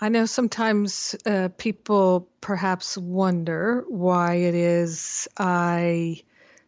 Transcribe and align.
I 0.00 0.08
know 0.08 0.26
sometimes 0.26 1.14
uh, 1.24 1.50
people 1.56 2.28
perhaps 2.40 2.98
wonder 2.98 3.84
why 3.88 4.34
it 4.34 4.54
is 4.54 5.28
I 5.38 6.22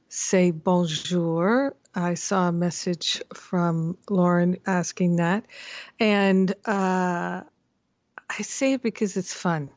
say 0.08 0.52
bonjour. 0.52 1.74
I 1.94 2.14
saw 2.14 2.48
a 2.48 2.52
message 2.52 3.20
from 3.34 3.98
Lauren 4.08 4.58
asking 4.66 5.16
that. 5.16 5.44
And 5.98 6.52
uh, 6.66 7.42
I 8.30 8.42
say 8.42 8.74
it 8.74 8.82
because 8.82 9.16
it's 9.16 9.34
fun, 9.34 9.70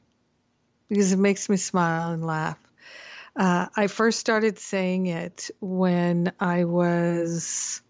because 0.87 1.11
it 1.11 1.19
makes 1.19 1.49
me 1.49 1.57
smile 1.57 2.11
and 2.11 2.23
laugh. 2.23 2.59
Uh, 3.35 3.67
I 3.75 3.87
first 3.87 4.19
started 4.19 4.59
saying 4.59 5.07
it 5.07 5.49
when 5.59 6.33
I 6.39 6.65
was 6.65 7.81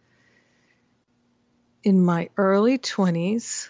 in 1.83 2.01
my 2.03 2.29
early 2.37 2.77
20s 2.77 3.69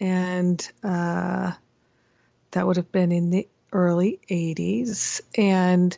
and 0.00 0.70
uh, 0.82 1.52
that 2.52 2.66
would 2.66 2.76
have 2.76 2.92
been 2.92 3.12
in 3.12 3.30
the 3.30 3.48
early 3.72 4.20
80s. 4.30 5.20
And 5.36 5.96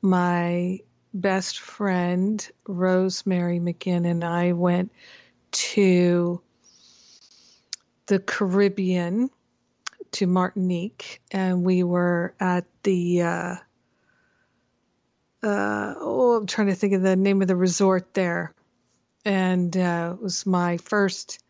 my 0.00 0.80
best 1.14 1.60
friend, 1.60 2.46
Rosemary 2.66 3.60
McGinn, 3.60 4.06
and 4.06 4.24
I 4.24 4.52
went 4.52 4.92
to 5.52 6.40
the 8.06 8.18
Caribbean, 8.18 9.30
to 10.12 10.26
Martinique, 10.26 11.20
and 11.30 11.64
we 11.64 11.82
were 11.82 12.34
at 12.40 12.64
the. 12.82 13.22
Uh, 13.22 13.54
uh, 15.42 15.94
oh, 15.98 16.36
I'm 16.36 16.46
trying 16.46 16.68
to 16.68 16.74
think 16.74 16.92
of 16.92 17.02
the 17.02 17.16
name 17.16 17.42
of 17.42 17.48
the 17.48 17.56
resort 17.56 18.14
there, 18.14 18.54
and 19.24 19.76
uh, 19.76 20.14
it 20.14 20.22
was 20.22 20.46
my 20.46 20.76
first 20.76 21.42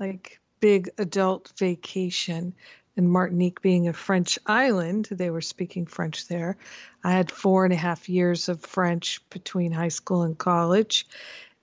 like 0.00 0.37
big 0.60 0.90
adult 0.98 1.52
vacation 1.58 2.54
and 2.96 3.08
Martinique 3.08 3.62
being 3.62 3.86
a 3.86 3.92
French 3.92 4.38
island, 4.46 5.08
they 5.10 5.30
were 5.30 5.40
speaking 5.40 5.86
French 5.86 6.26
there. 6.26 6.56
I 7.04 7.12
had 7.12 7.30
four 7.30 7.64
and 7.64 7.72
a 7.72 7.76
half 7.76 8.08
years 8.08 8.48
of 8.48 8.60
French 8.60 9.20
between 9.30 9.70
high 9.70 9.88
school 9.88 10.22
and 10.22 10.36
college. 10.36 11.06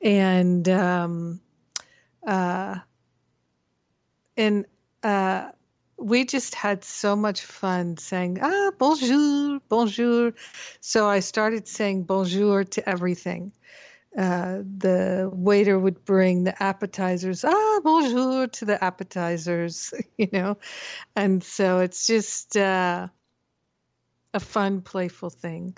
And, 0.01 0.67
um, 0.69 1.41
uh, 2.25 2.77
and, 4.37 4.65
uh, 5.03 5.49
we 5.97 6.25
just 6.25 6.55
had 6.55 6.83
so 6.83 7.15
much 7.15 7.41
fun 7.41 7.97
saying, 7.97 8.39
ah, 8.41 8.71
bonjour, 8.77 9.59
bonjour. 9.69 10.33
So 10.81 11.07
I 11.07 11.19
started 11.19 11.67
saying 11.67 12.03
bonjour 12.03 12.63
to 12.63 12.89
everything 12.89 13.51
uh, 14.17 14.59
the 14.77 15.29
waiter 15.33 15.77
would 15.77 16.05
bring 16.05 16.43
the 16.43 16.63
appetizers. 16.63 17.43
Ah, 17.43 17.79
bonjour 17.83 18.47
to 18.47 18.65
the 18.65 18.81
appetizers, 18.83 19.93
you 20.17 20.29
know. 20.31 20.57
And 21.15 21.43
so 21.43 21.79
it's 21.79 22.07
just 22.07 22.55
uh, 22.55 23.07
a 24.33 24.39
fun, 24.39 24.81
playful 24.81 25.29
thing. 25.29 25.77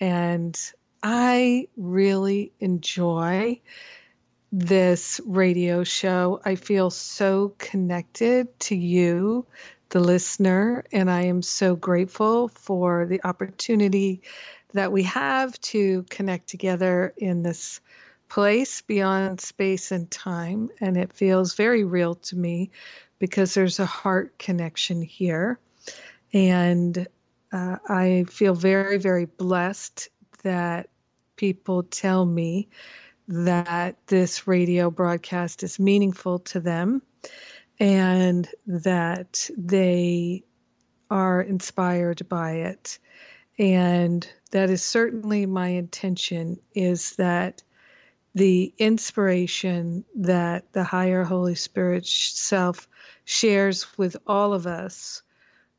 And 0.00 0.58
I 1.02 1.68
really 1.76 2.52
enjoy 2.60 3.60
this 4.52 5.20
radio 5.24 5.82
show. 5.82 6.40
I 6.44 6.56
feel 6.56 6.90
so 6.90 7.54
connected 7.58 8.58
to 8.60 8.76
you, 8.76 9.46
the 9.88 10.00
listener, 10.00 10.84
and 10.92 11.10
I 11.10 11.22
am 11.22 11.42
so 11.42 11.74
grateful 11.74 12.48
for 12.48 13.06
the 13.06 13.20
opportunity 13.24 14.22
that 14.72 14.92
we 14.92 15.02
have 15.04 15.60
to 15.60 16.04
connect 16.10 16.48
together 16.48 17.12
in 17.16 17.42
this 17.42 17.80
place 18.28 18.80
beyond 18.80 19.40
space 19.40 19.92
and 19.92 20.10
time. 20.10 20.70
And 20.80 20.96
it 20.96 21.12
feels 21.12 21.54
very 21.54 21.84
real 21.84 22.14
to 22.14 22.36
me 22.36 22.70
because 23.18 23.54
there's 23.54 23.78
a 23.78 23.86
heart 23.86 24.38
connection 24.38 25.02
here. 25.02 25.58
And 26.32 27.06
uh, 27.52 27.76
I 27.88 28.24
feel 28.28 28.54
very, 28.54 28.98
very 28.98 29.26
blessed 29.26 30.08
that 30.42 30.88
people 31.36 31.82
tell 31.82 32.24
me 32.24 32.68
that 33.28 33.96
this 34.06 34.46
radio 34.46 34.90
broadcast 34.90 35.62
is 35.62 35.78
meaningful 35.78 36.38
to 36.38 36.60
them 36.60 37.02
and 37.78 38.48
that 38.66 39.48
they 39.56 40.42
are 41.10 41.42
inspired 41.42 42.26
by 42.28 42.52
it. 42.52 42.98
And 43.58 44.26
that 44.52 44.70
is 44.70 44.82
certainly 44.82 45.46
my 45.46 45.68
intention 45.68 46.58
is 46.74 47.16
that 47.16 47.62
the 48.34 48.72
inspiration 48.78 50.04
that 50.14 50.72
the 50.72 50.84
higher 50.84 51.24
Holy 51.24 51.54
Spirit 51.54 52.06
self 52.06 52.88
shares 53.24 53.98
with 53.98 54.16
all 54.26 54.54
of 54.54 54.66
us 54.66 55.22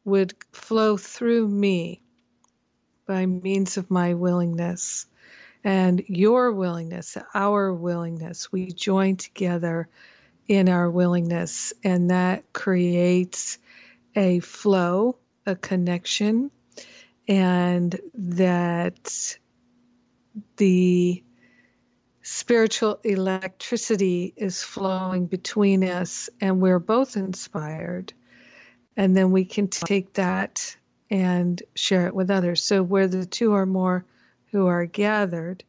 would 0.06 0.34
flow 0.52 0.98
through 0.98 1.48
me 1.48 2.02
by 3.08 3.26
means 3.26 3.78
of 3.78 3.90
my 3.92 4.14
willingness 4.14 5.08
and 5.64 6.04
your 6.08 6.52
willingness, 6.52 7.18
our 7.34 7.74
willingness. 7.74 8.52
We 8.52 8.68
join 8.72 9.16
together 9.18 9.88
in 10.48 10.68
our 10.68 10.90
willingness, 10.90 11.74
and 11.84 12.10
that 12.12 12.52
creates 12.54 13.60
a 14.16 14.40
flow, 14.42 15.18
a 15.46 15.56
connection, 15.56 16.52
and 17.28 18.00
that 18.14 19.38
the 20.58 21.24
spiritual 22.22 23.00
electricity 23.04 24.34
is 24.36 24.64
flowing 24.64 25.26
between 25.26 25.84
us 25.84 26.30
and 26.42 26.62
we're 26.62 26.80
both 26.80 27.18
inspired. 27.18 28.14
And 28.96 29.16
then 29.16 29.32
we 29.32 29.46
can 29.46 29.68
take 29.68 30.14
that 30.14 30.76
and 31.10 31.62
share 31.76 32.08
it 32.08 32.16
with 32.16 32.32
others. 32.32 32.64
So, 32.64 32.82
where 32.82 33.08
the 33.08 33.26
two 33.26 33.54
or 33.54 33.66
more 33.66 34.06
who 34.52 34.68
are 34.68 34.86
gathered, 34.86 35.64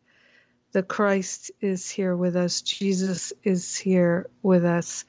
the 0.72 0.82
Christ 0.82 1.50
is 1.60 1.88
here 1.88 2.16
with 2.16 2.36
us, 2.36 2.62
Jesus 2.62 3.32
is 3.42 3.76
here 3.76 4.28
with 4.42 4.64
us. 4.64 5.04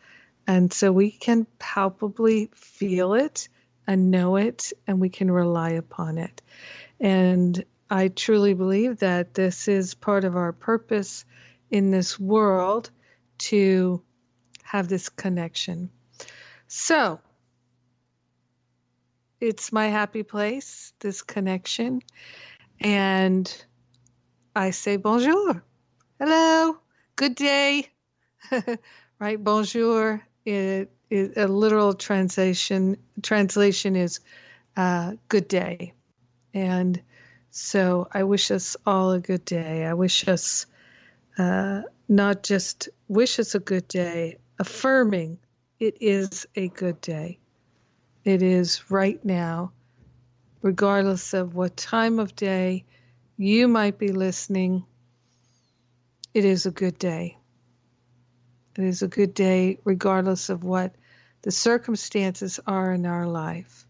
And 0.47 0.72
so 0.72 0.91
we 0.91 1.11
can 1.11 1.47
palpably 1.59 2.51
feel 2.53 3.16
it 3.16 3.50
and 3.88 4.12
know 4.12 4.35
it, 4.35 4.73
and 4.88 5.00
we 5.00 5.09
can 5.09 5.29
rely 5.29 5.72
upon 5.72 6.18
it. 6.18 6.41
And 7.00 7.63
I 7.90 8.07
truly 8.07 8.53
believe 8.53 9.00
that 9.00 9.34
this 9.34 9.68
is 9.68 9.94
part 9.94 10.23
of 10.23 10.35
our 10.35 10.53
purpose 10.53 11.25
in 11.69 11.91
this 11.91 12.19
world 12.19 12.90
to 13.38 14.01
have 14.63 14.88
this 14.88 15.09
connection. 15.09 15.90
So, 16.68 17.19
it's 19.40 19.72
my 19.72 19.88
happy 19.88 20.23
place, 20.23 20.94
this 21.00 21.22
connection. 21.22 22.02
And 22.79 23.66
I 24.56 24.72
say 24.72 24.97
bonjour. 24.97 25.63
Hello. 26.19 26.78
Good 27.16 27.35
day. 27.35 27.90
right? 29.20 29.43
Bonjour. 29.43 30.26
It 30.46 30.91
is 31.16 31.38
a 31.38 31.47
literal 31.47 31.94
translation 31.94 32.97
translation 33.22 33.96
is 33.96 34.20
uh, 34.78 35.14
good 35.29 35.47
day. 35.47 35.94
And 36.53 37.02
so 37.52 38.08
I 38.14 38.23
wish 38.23 38.52
us 38.52 38.78
all 38.85 39.12
a 39.12 39.20
good 39.20 39.46
day. 39.46 39.85
I 39.85 39.94
wish 39.94 40.28
us 40.28 40.66
uh, 41.38 41.82
not 42.08 42.44
just 42.44 42.90
wish 43.08 43.40
us 43.40 43.56
a 43.56 43.59
good 43.59 43.88
day, 43.88 44.38
affirming 44.59 45.40
it 45.79 45.97
is 46.02 46.47
a 46.56 46.67
good 46.70 47.02
day. 47.02 47.40
It 48.23 48.41
is 48.41 48.90
right 48.90 49.23
now, 49.23 49.72
regardless 50.61 51.34
of 51.34 51.56
what 51.56 51.78
time 51.78 52.20
of 52.20 52.35
day 52.35 52.85
you 53.38 53.68
might 53.68 53.97
be 53.97 54.09
listening. 54.09 54.85
It 56.34 56.46
is 56.46 56.66
a 56.66 56.72
good 56.72 56.97
day. 56.97 57.38
It 58.78 58.84
is 58.84 59.02
a 59.02 59.08
good 59.08 59.34
day, 59.34 59.79
regardless 59.85 60.50
of 60.50 60.64
what 60.64 60.96
the 61.46 61.52
circumstances 61.52 62.59
are 62.66 62.92
in 62.92 63.06
our 63.06 63.28
life. 63.28 63.86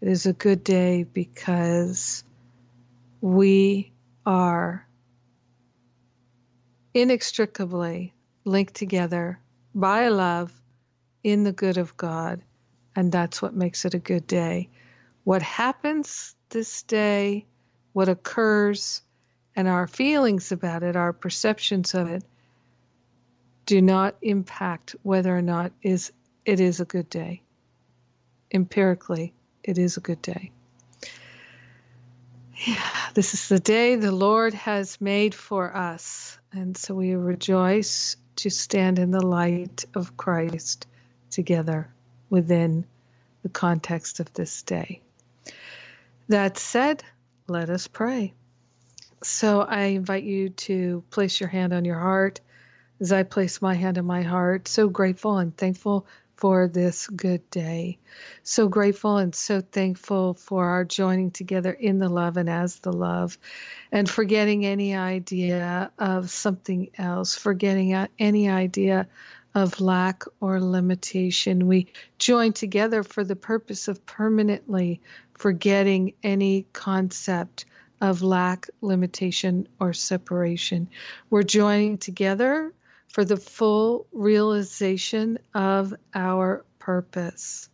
It 0.00 0.08
is 0.08 0.26
a 0.26 0.32
good 0.32 0.64
day 0.64 1.04
because 1.04 2.24
we 3.20 3.92
are 4.26 4.84
inextricably 6.92 8.12
linked 8.44 8.74
together 8.74 9.38
by 9.72 10.08
love 10.08 10.52
in 11.22 11.44
the 11.44 11.52
good 11.52 11.78
of 11.78 11.96
God. 11.96 12.42
And 12.96 13.12
that's 13.12 13.40
what 13.40 13.54
makes 13.54 13.84
it 13.84 13.94
a 13.94 14.00
good 14.00 14.26
day. 14.26 14.68
what 15.24 15.42
happens 15.42 16.34
this 16.48 16.82
day, 16.82 17.46
what 17.92 18.08
occurs, 18.08 19.02
and 19.54 19.68
our 19.68 19.86
feelings 19.86 20.52
about 20.52 20.82
it, 20.82 20.96
our 20.96 21.12
perceptions 21.12 21.94
of 21.94 22.08
it, 22.08 22.24
do 23.66 23.80
not 23.80 24.16
impact 24.22 24.96
whether 25.02 25.36
or 25.36 25.42
not 25.42 25.72
is 25.82 26.10
it 26.50 26.58
is 26.58 26.80
a 26.80 26.84
good 26.84 27.08
day. 27.08 27.42
Empirically, 28.52 29.32
it 29.62 29.78
is 29.78 29.96
a 29.96 30.00
good 30.00 30.20
day. 30.20 30.50
Yeah, 32.66 32.90
this 33.14 33.34
is 33.34 33.48
the 33.48 33.60
day 33.60 33.94
the 33.94 34.10
Lord 34.10 34.52
has 34.54 35.00
made 35.00 35.32
for 35.32 35.76
us. 35.76 36.40
And 36.50 36.76
so 36.76 36.96
we 36.96 37.14
rejoice 37.14 38.16
to 38.34 38.50
stand 38.50 38.98
in 38.98 39.12
the 39.12 39.24
light 39.24 39.84
of 39.94 40.16
Christ 40.16 40.88
together 41.30 41.88
within 42.30 42.84
the 43.44 43.48
context 43.48 44.18
of 44.18 44.32
this 44.32 44.62
day. 44.62 45.00
That 46.28 46.58
said, 46.58 47.04
let 47.46 47.70
us 47.70 47.86
pray. 47.86 48.34
So 49.22 49.60
I 49.60 49.82
invite 49.82 50.24
you 50.24 50.48
to 50.48 51.04
place 51.10 51.38
your 51.38 51.48
hand 51.48 51.72
on 51.72 51.84
your 51.84 52.00
heart 52.00 52.40
as 53.00 53.12
I 53.12 53.22
place 53.22 53.62
my 53.62 53.74
hand 53.74 53.98
on 53.98 54.04
my 54.04 54.22
heart. 54.22 54.66
So 54.66 54.88
grateful 54.88 55.38
and 55.38 55.56
thankful 55.56 56.06
for 56.40 56.68
this 56.68 57.06
good 57.06 57.48
day. 57.50 57.98
So 58.42 58.66
grateful 58.66 59.18
and 59.18 59.34
so 59.34 59.60
thankful 59.60 60.34
for 60.34 60.64
our 60.64 60.86
joining 60.86 61.30
together 61.30 61.70
in 61.70 61.98
the 61.98 62.08
love 62.08 62.38
and 62.38 62.48
as 62.48 62.76
the 62.80 62.92
love, 62.92 63.36
and 63.92 64.08
forgetting 64.08 64.64
any 64.64 64.96
idea 64.96 65.92
of 65.98 66.30
something 66.30 66.88
else, 66.96 67.36
forgetting 67.36 67.94
any 68.18 68.48
idea 68.48 69.06
of 69.54 69.80
lack 69.80 70.24
or 70.40 70.60
limitation. 70.60 71.66
We 71.66 71.88
join 72.18 72.54
together 72.54 73.02
for 73.02 73.22
the 73.22 73.36
purpose 73.36 73.86
of 73.88 74.06
permanently 74.06 75.00
forgetting 75.36 76.14
any 76.22 76.66
concept 76.72 77.66
of 78.00 78.22
lack, 78.22 78.68
limitation, 78.80 79.68
or 79.78 79.92
separation. 79.92 80.88
We're 81.28 81.42
joining 81.42 81.98
together 81.98 82.72
for 83.10 83.24
the 83.24 83.36
full 83.36 84.06
realization 84.12 85.38
of 85.54 85.94
our 86.14 86.64
purpose. 86.78 87.68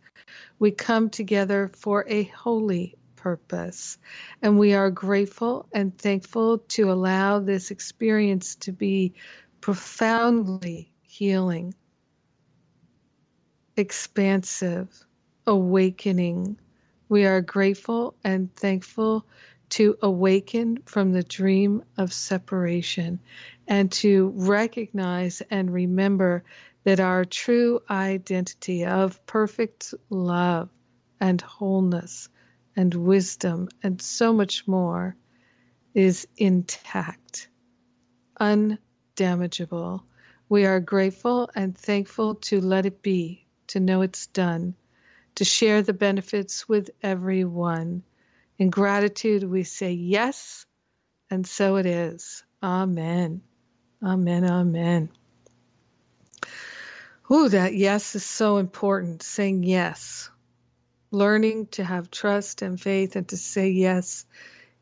We 0.59 0.71
come 0.71 1.09
together 1.09 1.69
for 1.75 2.05
a 2.07 2.23
holy 2.23 2.95
purpose, 3.15 3.97
and 4.41 4.57
we 4.57 4.73
are 4.73 4.89
grateful 4.89 5.67
and 5.73 5.97
thankful 5.97 6.59
to 6.59 6.91
allow 6.91 7.39
this 7.39 7.71
experience 7.71 8.55
to 8.55 8.71
be 8.71 9.13
profoundly 9.61 10.91
healing, 11.03 11.73
expansive, 13.75 15.05
awakening. 15.45 16.59
We 17.09 17.25
are 17.25 17.41
grateful 17.41 18.15
and 18.23 18.53
thankful 18.55 19.25
to 19.69 19.97
awaken 20.01 20.79
from 20.85 21.11
the 21.11 21.23
dream 21.23 21.83
of 21.97 22.13
separation 22.13 23.19
and 23.67 23.91
to 23.91 24.31
recognize 24.35 25.41
and 25.49 25.73
remember 25.73 26.43
that 26.83 26.99
our 26.99 27.25
true 27.25 27.81
identity 27.89 28.85
of 28.85 29.25
perfect 29.25 29.93
love 30.09 30.69
and 31.19 31.41
wholeness 31.41 32.29
and 32.75 32.93
wisdom 32.93 33.67
and 33.83 34.01
so 34.01 34.31
much 34.31 34.67
more 34.67 35.15
is 35.93 36.27
intact, 36.37 37.49
undamageable. 38.39 40.03
We 40.47 40.65
are 40.65 40.79
grateful 40.79 41.49
and 41.55 41.77
thankful 41.77 42.35
to 42.35 42.61
let 42.61 42.85
it 42.85 43.01
be, 43.01 43.47
to 43.67 43.79
know 43.79 44.01
it's 44.01 44.27
done, 44.27 44.75
to 45.35 45.43
share 45.43 45.81
the 45.81 45.93
benefits 45.93 46.69
with 46.69 46.91
everyone. 47.01 48.03
In 48.59 48.69
gratitude, 48.69 49.43
we 49.43 49.63
say 49.63 49.91
yes, 49.91 50.65
and 51.29 51.45
so 51.45 51.75
it 51.75 51.85
is. 51.85 52.43
Amen. 52.63 53.41
Amen. 54.03 54.45
Amen. 54.45 55.09
Oh, 57.29 57.47
that 57.49 57.75
yes 57.75 58.15
is 58.15 58.25
so 58.25 58.57
important. 58.57 59.21
Saying 59.21 59.63
yes, 59.63 60.29
learning 61.11 61.67
to 61.71 61.83
have 61.83 62.09
trust 62.09 62.61
and 62.61 62.79
faith 62.79 63.15
and 63.15 63.27
to 63.29 63.37
say 63.37 63.69
yes, 63.69 64.25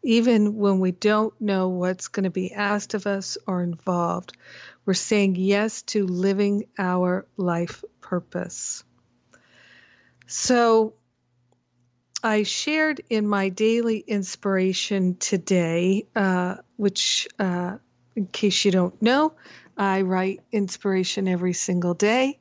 even 0.03 0.55
when 0.55 0.79
we 0.79 0.91
don't 0.91 1.39
know 1.41 1.69
what's 1.69 2.07
going 2.07 2.25
to 2.25 2.29
be 2.29 2.53
asked 2.53 2.93
of 2.93 3.07
us 3.07 3.37
or 3.47 3.61
involved. 3.61 4.37
We're 4.85 4.93
saying 4.93 5.35
yes 5.35 5.81
to 5.83 6.05
living 6.05 6.65
our 6.77 7.25
life 7.35 7.83
purpose. 7.99 8.83
So, 10.27 10.93
I 12.25 12.41
shared 12.41 13.01
in 13.07 13.27
my 13.27 13.49
daily 13.49 13.99
inspiration 13.99 15.15
today, 15.17 16.07
uh, 16.15 16.55
which 16.75 17.27
uh, 17.37 17.77
in 18.15 18.25
case 18.25 18.65
you 18.65 18.71
don't 18.71 18.99
know, 18.99 19.33
I 19.77 20.01
write 20.01 20.41
inspiration 20.51 21.27
every 21.27 21.53
single 21.53 21.93
day. 21.93 22.39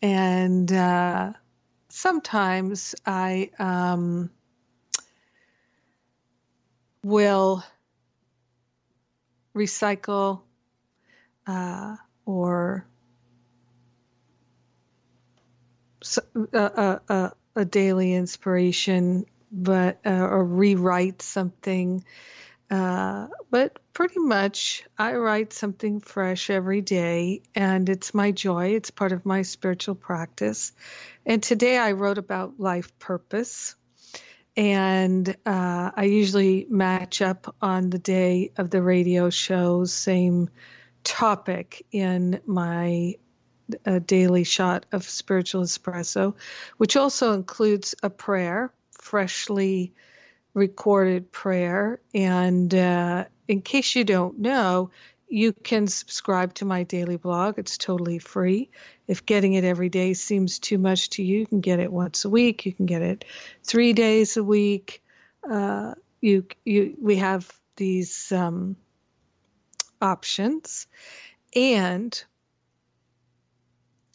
And 0.00 0.72
uh, 0.72 1.32
sometimes 1.88 2.94
I 3.04 3.50
um, 3.58 4.30
will 7.02 7.64
recycle 9.52 10.42
uh, 11.48 11.96
or 12.24 12.86
a, 16.52 17.32
a, 17.56 17.64
daily 17.64 18.14
inspiration, 18.14 19.26
but 19.50 19.98
uh, 20.04 20.10
or 20.10 20.44
rewrite 20.44 21.22
something 21.22 22.04
uh, 22.70 23.28
but 23.50 23.78
pretty 23.92 24.18
much, 24.18 24.84
I 24.98 25.14
write 25.14 25.52
something 25.52 26.00
fresh 26.00 26.50
every 26.50 26.80
day, 26.80 27.42
and 27.54 27.88
it's 27.88 28.14
my 28.14 28.32
joy. 28.32 28.74
It's 28.74 28.90
part 28.90 29.12
of 29.12 29.26
my 29.26 29.42
spiritual 29.42 29.94
practice. 29.94 30.72
And 31.26 31.42
today 31.42 31.78
I 31.78 31.92
wrote 31.92 32.18
about 32.18 32.58
life 32.58 32.98
purpose. 32.98 33.76
And 34.56 35.28
uh, 35.46 35.90
I 35.94 36.04
usually 36.04 36.66
match 36.70 37.20
up 37.20 37.54
on 37.60 37.90
the 37.90 37.98
day 37.98 38.52
of 38.56 38.70
the 38.70 38.82
radio 38.82 39.28
show, 39.30 39.84
same 39.84 40.48
topic 41.02 41.84
in 41.90 42.40
my 42.46 43.14
uh, 43.86 44.00
daily 44.06 44.44
shot 44.44 44.86
of 44.92 45.04
spiritual 45.04 45.62
espresso, 45.62 46.34
which 46.76 46.96
also 46.96 47.32
includes 47.32 47.94
a 48.02 48.10
prayer, 48.10 48.72
freshly 48.92 49.92
recorded 50.54 51.30
prayer. 51.32 52.00
And 52.14 52.74
uh, 52.74 53.24
in 53.48 53.62
case 53.62 53.94
you 53.94 54.04
don't 54.04 54.38
know, 54.38 54.90
you 55.28 55.52
can 55.52 55.86
subscribe 55.86 56.54
to 56.54 56.64
my 56.64 56.84
daily 56.84 57.16
blog. 57.16 57.58
It's 57.58 57.76
totally 57.78 58.18
free. 58.18 58.70
If 59.08 59.26
getting 59.26 59.54
it 59.54 59.64
every 59.64 59.88
day 59.88 60.14
seems 60.14 60.58
too 60.58 60.78
much 60.78 61.10
to 61.10 61.22
you, 61.22 61.40
you 61.40 61.46
can 61.46 61.60
get 61.60 61.80
it 61.80 61.92
once 61.92 62.24
a 62.24 62.30
week. 62.30 62.66
You 62.66 62.72
can 62.72 62.86
get 62.86 63.02
it 63.02 63.24
three 63.64 63.92
days 63.92 64.36
a 64.36 64.44
week. 64.44 65.02
Uh, 65.48 65.94
you, 66.20 66.46
you, 66.64 66.96
we 67.00 67.16
have 67.16 67.50
these 67.76 68.30
um, 68.32 68.76
options, 70.00 70.86
and 71.56 72.24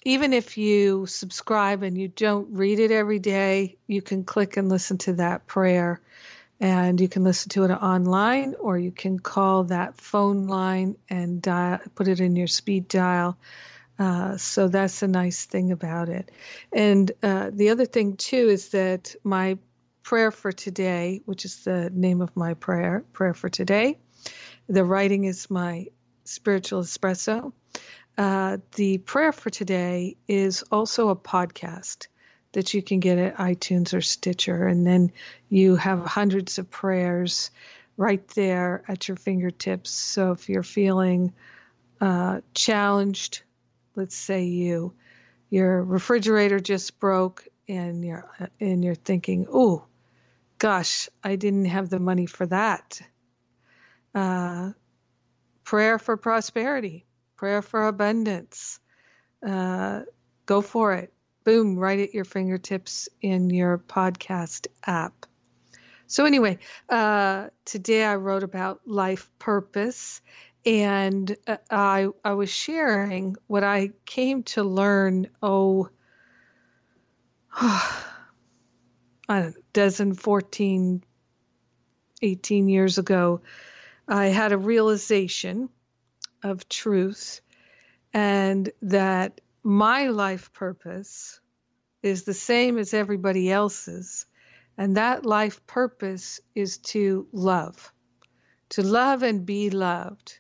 even 0.10 0.34
if 0.34 0.58
you 0.58 1.06
subscribe 1.06 1.84
and 1.84 1.96
you 1.96 2.08
don't 2.08 2.48
read 2.52 2.80
it 2.80 2.90
every 2.90 3.20
day, 3.20 3.78
you 3.86 4.02
can 4.02 4.24
click 4.24 4.58
and 4.58 4.68
listen 4.68 4.98
to 4.98 5.14
that 5.14 5.46
prayer 5.46 6.02
and 6.60 7.00
you 7.00 7.08
can 7.08 7.24
listen 7.24 7.50
to 7.50 7.64
it 7.64 7.70
online 7.70 8.56
or 8.60 8.80
you 8.80 8.92
can 8.92 9.20
call 9.20 9.66
that 9.66 9.96
phone 10.02 10.48
line 10.48 10.96
and 11.12 11.44
dial, 11.44 11.78
put 11.94 12.08
it 12.08 12.20
in 12.20 12.36
your 12.36 12.48
speed 12.48 12.88
dial. 12.88 13.38
Uh, 14.00 14.36
so 14.36 14.68
that's 14.68 15.04
a 15.04 15.08
nice 15.08 15.46
thing 15.46 15.72
about 15.72 16.10
it. 16.10 16.32
And 16.74 17.12
uh, 17.22 17.52
the 17.54 17.70
other 17.70 17.86
thing 17.86 18.18
too 18.18 18.50
is 18.50 18.70
that 18.70 19.16
my 19.24 19.60
prayer 20.02 20.32
for 20.32 20.52
today, 20.52 21.22
which 21.26 21.46
is 21.46 21.64
the 21.66 21.92
name 21.94 22.22
of 22.22 22.36
my 22.36 22.56
prayer, 22.56 23.04
prayer 23.14 23.36
for 23.36 23.50
today, 23.50 24.00
the 24.68 24.84
writing 24.84 25.26
is 25.26 25.52
my 25.52 25.86
spiritual 26.24 26.82
espresso. 26.82 27.54
Uh, 28.20 28.58
the 28.76 28.98
prayer 28.98 29.32
for 29.32 29.50
today 29.50 30.18
is 30.28 30.62
also 30.74 31.08
a 31.08 31.16
podcast 31.16 32.08
that 32.52 32.74
you 32.74 32.84
can 32.84 33.00
get 33.00 33.18
at 33.18 33.38
iTunes 33.38 33.94
or 33.94 34.02
Stitcher. 34.02 34.68
And 34.68 34.86
then 34.86 35.14
you 35.48 35.78
have 35.78 36.06
hundreds 36.06 36.60
of 36.60 36.70
prayers 36.70 37.50
right 37.96 38.28
there 38.30 38.84
at 38.90 39.08
your 39.08 39.16
fingertips. 39.16 39.90
So 39.92 40.32
if 40.34 40.50
you're 40.50 40.64
feeling 40.64 41.34
uh, 42.02 42.42
challenged, 42.54 43.44
let's 43.96 44.18
say 44.18 44.44
you 44.44 44.94
your 45.50 45.82
refrigerator 45.82 46.60
just 46.60 47.00
broke 47.00 47.48
and 47.70 48.04
you're 48.04 48.30
and 48.60 48.84
you're 48.84 48.96
thinking, 48.96 49.48
oh, 49.50 49.86
gosh, 50.58 51.08
I 51.24 51.38
didn't 51.38 51.66
have 51.66 51.90
the 51.90 52.00
money 52.00 52.26
for 52.26 52.46
that. 52.48 53.00
Uh, 54.14 54.74
prayer 55.64 55.98
for 55.98 56.18
prosperity, 56.18 57.06
prayer 57.40 57.62
for 57.62 57.88
abundance. 57.88 58.82
Uh, 59.42 60.02
go 60.46 60.60
for 60.60 60.94
it 60.94 61.14
boom, 61.46 61.80
right 61.80 62.00
at 62.00 62.14
your 62.14 62.26
fingertips 62.26 63.08
in 63.22 63.50
your 63.50 63.78
podcast 63.78 64.68
app. 64.86 65.26
So, 66.06 66.26
anyway, 66.26 66.60
uh, 66.90 67.48
today 67.64 68.04
I 68.04 68.18
wrote 68.18 68.44
about 68.44 68.82
life 68.86 69.32
purpose, 69.40 70.22
and 70.66 71.34
uh, 71.48 71.58
I, 71.72 72.10
I 72.26 72.34
was 72.34 72.52
sharing 72.52 73.38
what 73.48 73.64
I 73.64 73.94
came 74.06 74.44
to 74.44 74.64
learn, 74.64 75.30
oh, 75.42 75.90
I 77.54 78.04
don't 79.30 79.56
dozen, 79.72 80.14
14, 80.14 81.04
18 82.22 82.70
years 82.70 82.98
ago. 82.98 83.42
I 84.10 84.26
had 84.26 84.52
a 84.52 84.58
realization 84.58 85.70
of 86.44 86.68
truth 86.70 87.42
and 88.14 88.72
that 88.82 89.42
my 89.64 90.08
life 90.08 90.52
purpose 90.54 91.40
is 92.02 92.24
the 92.24 92.34
same 92.34 92.78
as 92.78 92.94
everybody 92.94 93.52
else's. 93.52 94.26
And 94.78 94.96
that 94.96 95.26
life 95.26 95.66
purpose 95.68 96.40
is 96.56 96.78
to 96.78 97.28
love, 97.34 97.92
to 98.70 98.82
love 98.82 99.24
and 99.24 99.46
be 99.46 99.70
loved, 99.70 100.40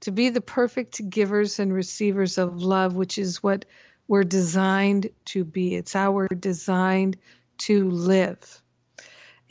to 0.00 0.10
be 0.10 0.30
the 0.30 0.40
perfect 0.40 1.08
givers 1.10 1.58
and 1.58 1.72
receivers 1.72 2.38
of 2.38 2.62
love, 2.62 2.94
which 2.94 3.18
is 3.18 3.42
what 3.42 3.66
we're 4.06 4.24
designed 4.24 5.10
to 5.26 5.44
be. 5.44 5.74
It's 5.74 5.92
how 5.92 6.12
we're 6.12 6.28
designed 6.28 7.18
to 7.58 7.90
live. 7.90 8.62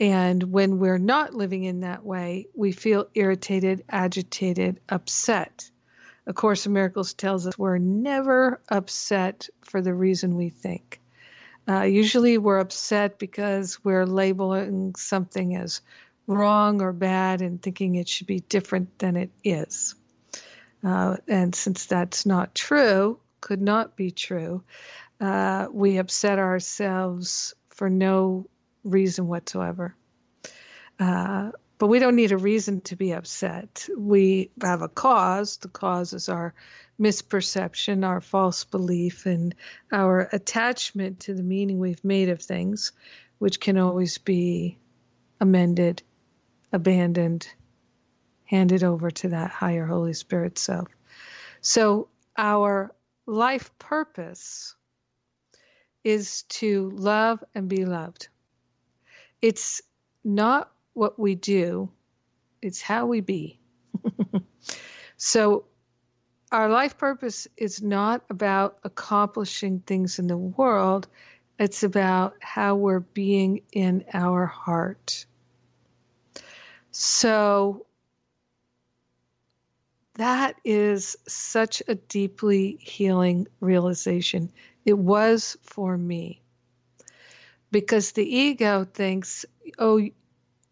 And 0.00 0.42
when 0.44 0.78
we're 0.78 0.98
not 0.98 1.34
living 1.34 1.64
in 1.64 1.80
that 1.80 2.04
way, 2.04 2.46
we 2.54 2.72
feel 2.72 3.08
irritated, 3.14 3.84
agitated, 3.88 4.80
upset. 4.88 5.70
A 6.26 6.32
Course 6.32 6.66
in 6.66 6.72
Miracles 6.72 7.14
tells 7.14 7.46
us 7.46 7.58
we're 7.58 7.78
never 7.78 8.60
upset 8.68 9.48
for 9.62 9.80
the 9.80 9.94
reason 9.94 10.36
we 10.36 10.50
think. 10.50 11.00
Uh, 11.68 11.82
usually 11.82 12.38
we're 12.38 12.58
upset 12.58 13.18
because 13.18 13.82
we're 13.84 14.06
labeling 14.06 14.94
something 14.94 15.56
as 15.56 15.80
wrong 16.26 16.80
or 16.80 16.92
bad 16.92 17.42
and 17.42 17.60
thinking 17.60 17.94
it 17.94 18.08
should 18.08 18.26
be 18.26 18.40
different 18.40 18.98
than 18.98 19.16
it 19.16 19.30
is. 19.42 19.94
Uh, 20.84 21.16
and 21.26 21.54
since 21.54 21.86
that's 21.86 22.24
not 22.24 22.54
true, 22.54 23.18
could 23.40 23.60
not 23.60 23.96
be 23.96 24.10
true, 24.10 24.62
uh, 25.20 25.66
we 25.72 25.96
upset 25.98 26.38
ourselves 26.38 27.54
for 27.70 27.90
no 27.90 28.46
reason 28.84 29.26
whatsoever. 29.26 29.94
Uh, 30.98 31.50
but 31.78 31.86
we 31.86 32.00
don't 32.00 32.16
need 32.16 32.32
a 32.32 32.36
reason 32.36 32.80
to 32.82 32.96
be 32.96 33.12
upset. 33.12 33.88
We 33.96 34.50
have 34.62 34.82
a 34.82 34.88
cause. 34.88 35.58
The 35.58 35.68
cause 35.68 36.12
is 36.12 36.28
our 36.28 36.54
misperception, 37.00 38.04
our 38.04 38.20
false 38.20 38.64
belief, 38.64 39.26
and 39.26 39.54
our 39.92 40.28
attachment 40.32 41.20
to 41.20 41.34
the 41.34 41.42
meaning 41.44 41.78
we've 41.78 42.04
made 42.04 42.28
of 42.28 42.42
things, 42.42 42.92
which 43.38 43.60
can 43.60 43.78
always 43.78 44.18
be 44.18 44.76
amended, 45.40 46.02
abandoned, 46.72 47.48
handed 48.44 48.82
over 48.82 49.10
to 49.12 49.28
that 49.28 49.50
higher 49.50 49.86
Holy 49.86 50.14
Spirit 50.14 50.58
self. 50.58 50.88
So, 51.60 52.08
our 52.36 52.92
life 53.26 53.70
purpose 53.78 54.74
is 56.02 56.42
to 56.44 56.90
love 56.90 57.44
and 57.54 57.68
be 57.68 57.84
loved. 57.84 58.28
It's 59.40 59.80
not 60.24 60.72
what 60.94 61.18
we 61.18 61.34
do, 61.34 61.90
it's 62.60 62.82
how 62.82 63.06
we 63.06 63.20
be. 63.20 63.60
so, 65.16 65.64
our 66.50 66.68
life 66.68 66.96
purpose 66.96 67.46
is 67.56 67.82
not 67.82 68.24
about 68.30 68.78
accomplishing 68.84 69.80
things 69.80 70.18
in 70.18 70.26
the 70.26 70.36
world, 70.36 71.08
it's 71.58 71.82
about 71.82 72.34
how 72.40 72.74
we're 72.74 73.00
being 73.00 73.62
in 73.72 74.04
our 74.12 74.46
heart. 74.46 75.26
So, 76.90 77.86
that 80.14 80.56
is 80.64 81.16
such 81.28 81.80
a 81.86 81.94
deeply 81.94 82.78
healing 82.80 83.46
realization. 83.60 84.50
It 84.84 84.98
was 84.98 85.56
for 85.62 85.96
me. 85.96 86.42
Because 87.70 88.12
the 88.12 88.24
ego 88.24 88.84
thinks, 88.84 89.44
oh, 89.78 90.08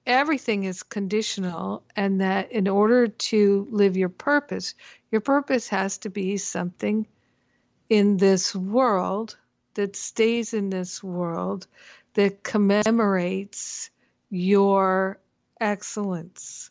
everything 0.07 0.65
is 0.65 0.83
conditional, 0.83 1.85
and 1.95 2.21
that 2.21 2.53
in 2.53 2.69
order 2.69 3.09
to 3.09 3.67
live 3.71 3.97
your 3.97 4.09
purpose, 4.09 4.75
your 5.11 5.21
purpose 5.21 5.69
has 5.69 5.99
to 5.99 6.11
be 6.11 6.37
something 6.37 7.07
in 7.89 8.17
this 8.17 8.55
world 8.55 9.37
that 9.75 9.97
stays 9.97 10.55
in 10.55 10.71
this 10.71 11.03
world 11.03 11.67
that 12.15 12.43
commemorates 12.43 13.91
your 14.31 15.21
excellence, 15.61 16.71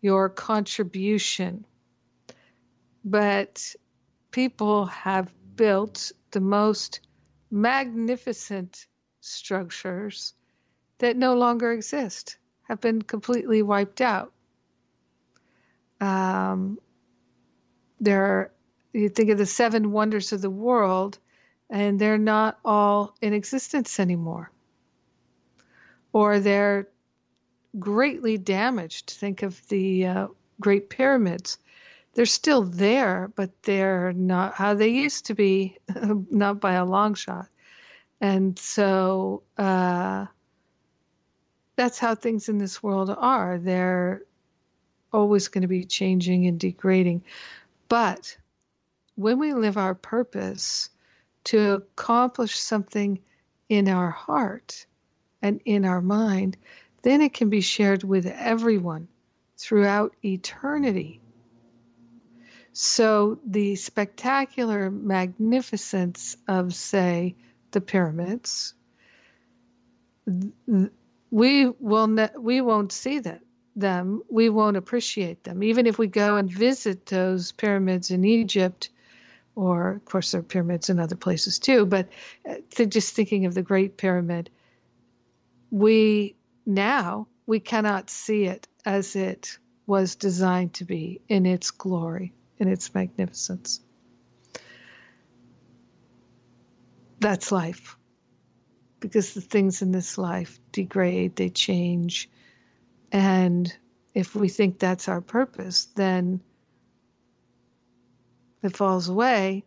your 0.00 0.28
contribution. 0.28 1.66
But 3.04 3.74
people 4.30 4.86
have 4.86 5.32
built 5.54 6.12
the 6.30 6.40
most 6.40 7.00
magnificent 7.50 8.86
structures 9.24 10.34
that 10.98 11.16
no 11.16 11.34
longer 11.34 11.72
exist, 11.72 12.38
have 12.64 12.80
been 12.80 13.02
completely 13.02 13.62
wiped 13.62 14.00
out. 14.00 14.32
Um, 16.00 16.78
there 18.00 18.24
are, 18.24 18.52
you 18.92 19.08
think 19.08 19.30
of 19.30 19.38
the 19.38 19.46
seven 19.46 19.92
wonders 19.92 20.32
of 20.32 20.40
the 20.40 20.50
world, 20.50 21.18
and 21.70 21.98
they're 21.98 22.18
not 22.18 22.58
all 22.64 23.14
in 23.20 23.32
existence 23.32 23.98
anymore. 23.98 24.50
Or 26.12 26.38
they're 26.38 26.88
greatly 27.78 28.38
damaged. 28.38 29.10
Think 29.10 29.42
of 29.42 29.66
the 29.68 30.06
uh, 30.06 30.26
Great 30.60 30.90
Pyramids 30.90 31.58
they're 32.14 32.26
still 32.26 32.62
there, 32.62 33.30
but 33.34 33.50
they're 33.62 34.12
not 34.12 34.54
how 34.54 34.74
they 34.74 34.88
used 34.88 35.26
to 35.26 35.34
be, 35.34 35.78
not 36.30 36.60
by 36.60 36.74
a 36.74 36.84
long 36.84 37.14
shot. 37.14 37.48
And 38.24 38.58
so 38.58 39.42
uh, 39.58 40.24
that's 41.76 41.98
how 41.98 42.14
things 42.14 42.48
in 42.48 42.56
this 42.56 42.82
world 42.82 43.14
are. 43.14 43.58
They're 43.58 44.22
always 45.12 45.48
going 45.48 45.60
to 45.60 45.68
be 45.68 45.84
changing 45.84 46.46
and 46.46 46.58
degrading. 46.58 47.22
But 47.90 48.34
when 49.16 49.38
we 49.38 49.52
live 49.52 49.76
our 49.76 49.94
purpose 49.94 50.88
to 51.44 51.72
accomplish 51.72 52.58
something 52.58 53.20
in 53.68 53.90
our 53.90 54.08
heart 54.08 54.86
and 55.42 55.60
in 55.66 55.84
our 55.84 56.00
mind, 56.00 56.56
then 57.02 57.20
it 57.20 57.34
can 57.34 57.50
be 57.50 57.60
shared 57.60 58.04
with 58.04 58.24
everyone 58.24 59.06
throughout 59.58 60.16
eternity. 60.24 61.20
So 62.72 63.38
the 63.44 63.76
spectacular 63.76 64.90
magnificence 64.90 66.38
of, 66.48 66.74
say, 66.74 67.36
the 67.74 67.82
pyramids, 67.82 68.74
we 71.30 71.68
will 71.68 72.08
ne- 72.08 72.30
we 72.38 72.62
won't 72.62 72.92
see 72.92 73.20
that 73.20 73.42
them. 73.76 74.22
We 74.30 74.48
won't 74.48 74.78
appreciate 74.78 75.44
them, 75.44 75.62
even 75.62 75.86
if 75.86 75.98
we 75.98 76.06
go 76.06 76.36
and 76.38 76.50
visit 76.50 77.06
those 77.06 77.52
pyramids 77.52 78.10
in 78.10 78.24
Egypt, 78.24 78.90
or 79.56 79.92
of 79.92 80.04
course 80.06 80.32
there 80.32 80.40
are 80.40 80.44
pyramids 80.44 80.90
in 80.90 81.00
other 81.00 81.16
places 81.16 81.58
too. 81.58 81.86
But 81.86 82.08
uh, 82.48 82.84
just 82.86 83.14
thinking 83.14 83.46
of 83.46 83.54
the 83.54 83.62
Great 83.62 83.98
Pyramid, 83.98 84.50
we 85.70 86.36
now 86.66 87.28
we 87.46 87.60
cannot 87.60 88.10
see 88.10 88.44
it 88.44 88.68
as 88.86 89.16
it 89.16 89.58
was 89.86 90.16
designed 90.16 90.74
to 90.74 90.84
be 90.86 91.20
in 91.28 91.46
its 91.46 91.70
glory 91.70 92.32
in 92.58 92.68
its 92.68 92.94
magnificence. 92.94 93.80
That's 97.24 97.50
life. 97.50 97.96
Because 99.00 99.32
the 99.32 99.40
things 99.40 99.80
in 99.80 99.92
this 99.92 100.18
life 100.18 100.58
degrade, 100.72 101.36
they 101.36 101.48
change. 101.48 102.28
And 103.10 103.74
if 104.12 104.34
we 104.34 104.50
think 104.50 104.78
that's 104.78 105.08
our 105.08 105.22
purpose, 105.22 105.86
then 105.96 106.42
it 108.62 108.76
falls 108.76 109.08
away. 109.08 109.64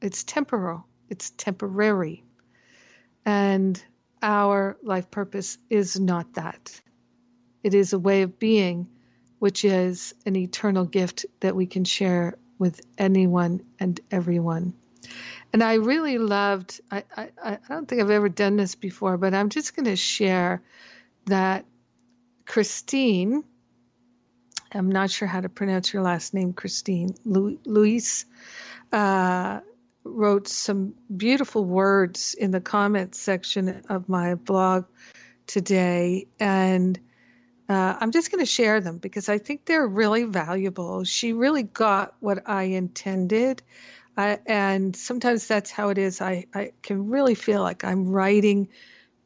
It's 0.00 0.22
temporal, 0.22 0.86
it's 1.08 1.30
temporary. 1.30 2.22
And 3.26 3.82
our 4.22 4.76
life 4.84 5.10
purpose 5.10 5.58
is 5.70 5.98
not 5.98 6.34
that. 6.34 6.80
It 7.64 7.74
is 7.74 7.92
a 7.94 7.98
way 7.98 8.22
of 8.22 8.38
being 8.38 8.86
which 9.40 9.64
is 9.64 10.14
an 10.24 10.36
eternal 10.36 10.84
gift 10.84 11.26
that 11.40 11.56
we 11.56 11.66
can 11.66 11.82
share 11.82 12.38
with 12.60 12.80
anyone 12.96 13.64
and 13.80 13.98
everyone. 14.12 14.74
And 15.52 15.64
I 15.64 15.74
really 15.74 16.18
loved, 16.18 16.80
I, 16.90 17.04
I, 17.16 17.28
I 17.42 17.58
don't 17.68 17.86
think 17.86 18.00
I've 18.00 18.10
ever 18.10 18.28
done 18.28 18.56
this 18.56 18.74
before, 18.74 19.16
but 19.16 19.34
I'm 19.34 19.48
just 19.48 19.74
going 19.74 19.86
to 19.86 19.96
share 19.96 20.62
that 21.26 21.64
Christine, 22.46 23.44
I'm 24.72 24.90
not 24.90 25.10
sure 25.10 25.26
how 25.26 25.40
to 25.40 25.48
pronounce 25.48 25.92
your 25.92 26.02
last 26.02 26.34
name, 26.34 26.52
Christine, 26.52 27.14
Luis, 27.24 28.24
uh, 28.92 29.60
wrote 30.04 30.48
some 30.48 30.94
beautiful 31.16 31.64
words 31.64 32.34
in 32.34 32.52
the 32.52 32.60
comments 32.60 33.18
section 33.18 33.82
of 33.88 34.08
my 34.08 34.34
blog 34.36 34.84
today, 35.46 36.26
and 36.38 36.98
uh, 37.68 37.96
I'm 38.00 38.10
just 38.10 38.30
going 38.30 38.40
to 38.40 38.50
share 38.50 38.80
them 38.80 38.98
because 38.98 39.28
I 39.28 39.38
think 39.38 39.64
they're 39.64 39.86
really 39.86 40.24
valuable. 40.24 41.04
She 41.04 41.32
really 41.32 41.62
got 41.62 42.14
what 42.20 42.48
I 42.48 42.64
intended. 42.64 43.62
I, 44.20 44.38
and 44.44 44.94
sometimes 44.94 45.46
that's 45.46 45.70
how 45.70 45.88
it 45.88 45.96
is. 45.96 46.20
I, 46.20 46.44
I 46.54 46.72
can 46.82 47.08
really 47.08 47.34
feel 47.34 47.62
like 47.62 47.84
I'm 47.84 48.10
writing 48.10 48.68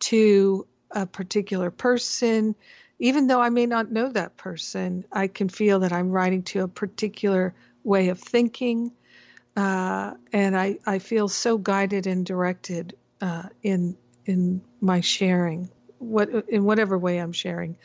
to 0.01 0.67
a 0.93 1.05
particular 1.05 1.73
person. 1.73 2.55
Even 3.01 3.27
though 3.27 3.41
I 3.41 3.49
may 3.49 3.67
not 3.67 3.91
know 3.91 4.09
that 4.11 4.37
person, 4.37 5.05
I 5.11 5.27
can 5.27 5.49
feel 5.49 5.81
that 5.81 5.93
I'm 5.93 6.11
writing 6.13 6.45
to 6.45 6.63
a 6.63 6.69
particular 6.69 7.55
way 7.83 8.11
of 8.11 8.21
thinking. 8.21 8.93
Uh, 9.57 10.15
and 10.33 10.57
I, 10.57 10.79
I 10.87 11.01
feel 11.01 11.29
so 11.29 11.59
guided 11.59 12.07
and 12.07 12.25
directed 12.25 12.97
uh, 13.21 13.49
in 13.63 13.97
in 14.27 14.63
my 14.81 15.01
sharing, 15.01 15.71
what 15.99 16.31
in 16.49 16.65
whatever 16.65 16.97
way 16.97 17.19
I'm 17.19 17.33
sharing 17.33 17.77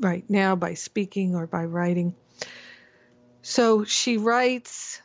right 0.00 0.24
now 0.30 0.56
by 0.56 0.74
speaking 0.74 1.34
or 1.34 1.46
by 1.46 1.64
writing. 1.64 2.14
So 3.42 3.84
she 3.84 4.16
writes, 4.16 5.02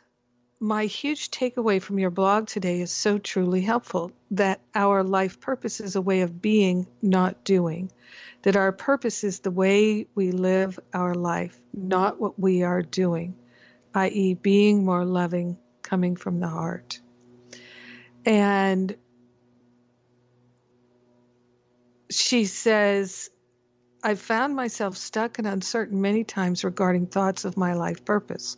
My 0.60 0.86
huge 0.86 1.30
takeaway 1.30 1.82
from 1.82 1.98
your 1.98 2.10
blog 2.10 2.46
today 2.46 2.80
is 2.80 2.90
so 2.90 3.18
truly 3.18 3.60
helpful 3.60 4.10
that 4.30 4.62
our 4.74 5.04
life 5.04 5.38
purpose 5.38 5.80
is 5.80 5.96
a 5.96 6.00
way 6.00 6.22
of 6.22 6.40
being, 6.40 6.86
not 7.02 7.44
doing. 7.44 7.92
That 8.40 8.56
our 8.56 8.72
purpose 8.72 9.22
is 9.22 9.40
the 9.40 9.50
way 9.50 10.06
we 10.14 10.32
live 10.32 10.80
our 10.94 11.14
life, 11.14 11.60
not 11.74 12.18
what 12.18 12.40
we 12.40 12.62
are 12.62 12.80
doing, 12.80 13.36
i.e., 13.94 14.32
being 14.32 14.82
more 14.82 15.04
loving, 15.04 15.58
coming 15.82 16.16
from 16.16 16.40
the 16.40 16.48
heart. 16.48 17.00
And 18.24 18.96
she 22.08 22.46
says, 22.46 23.28
I've 24.02 24.20
found 24.20 24.56
myself 24.56 24.96
stuck 24.96 25.38
and 25.38 25.46
uncertain 25.46 26.00
many 26.00 26.24
times 26.24 26.64
regarding 26.64 27.08
thoughts 27.08 27.44
of 27.44 27.58
my 27.58 27.74
life 27.74 28.06
purpose. 28.06 28.56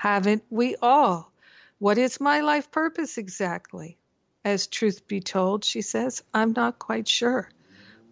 Haven't 0.00 0.42
we 0.48 0.76
all? 0.80 1.30
What 1.78 1.98
is 1.98 2.22
my 2.22 2.40
life 2.40 2.70
purpose 2.70 3.18
exactly? 3.18 3.98
As 4.42 4.66
truth 4.66 5.06
be 5.06 5.20
told, 5.20 5.62
she 5.62 5.82
says, 5.82 6.22
I'm 6.32 6.54
not 6.56 6.78
quite 6.78 7.06
sure. 7.06 7.50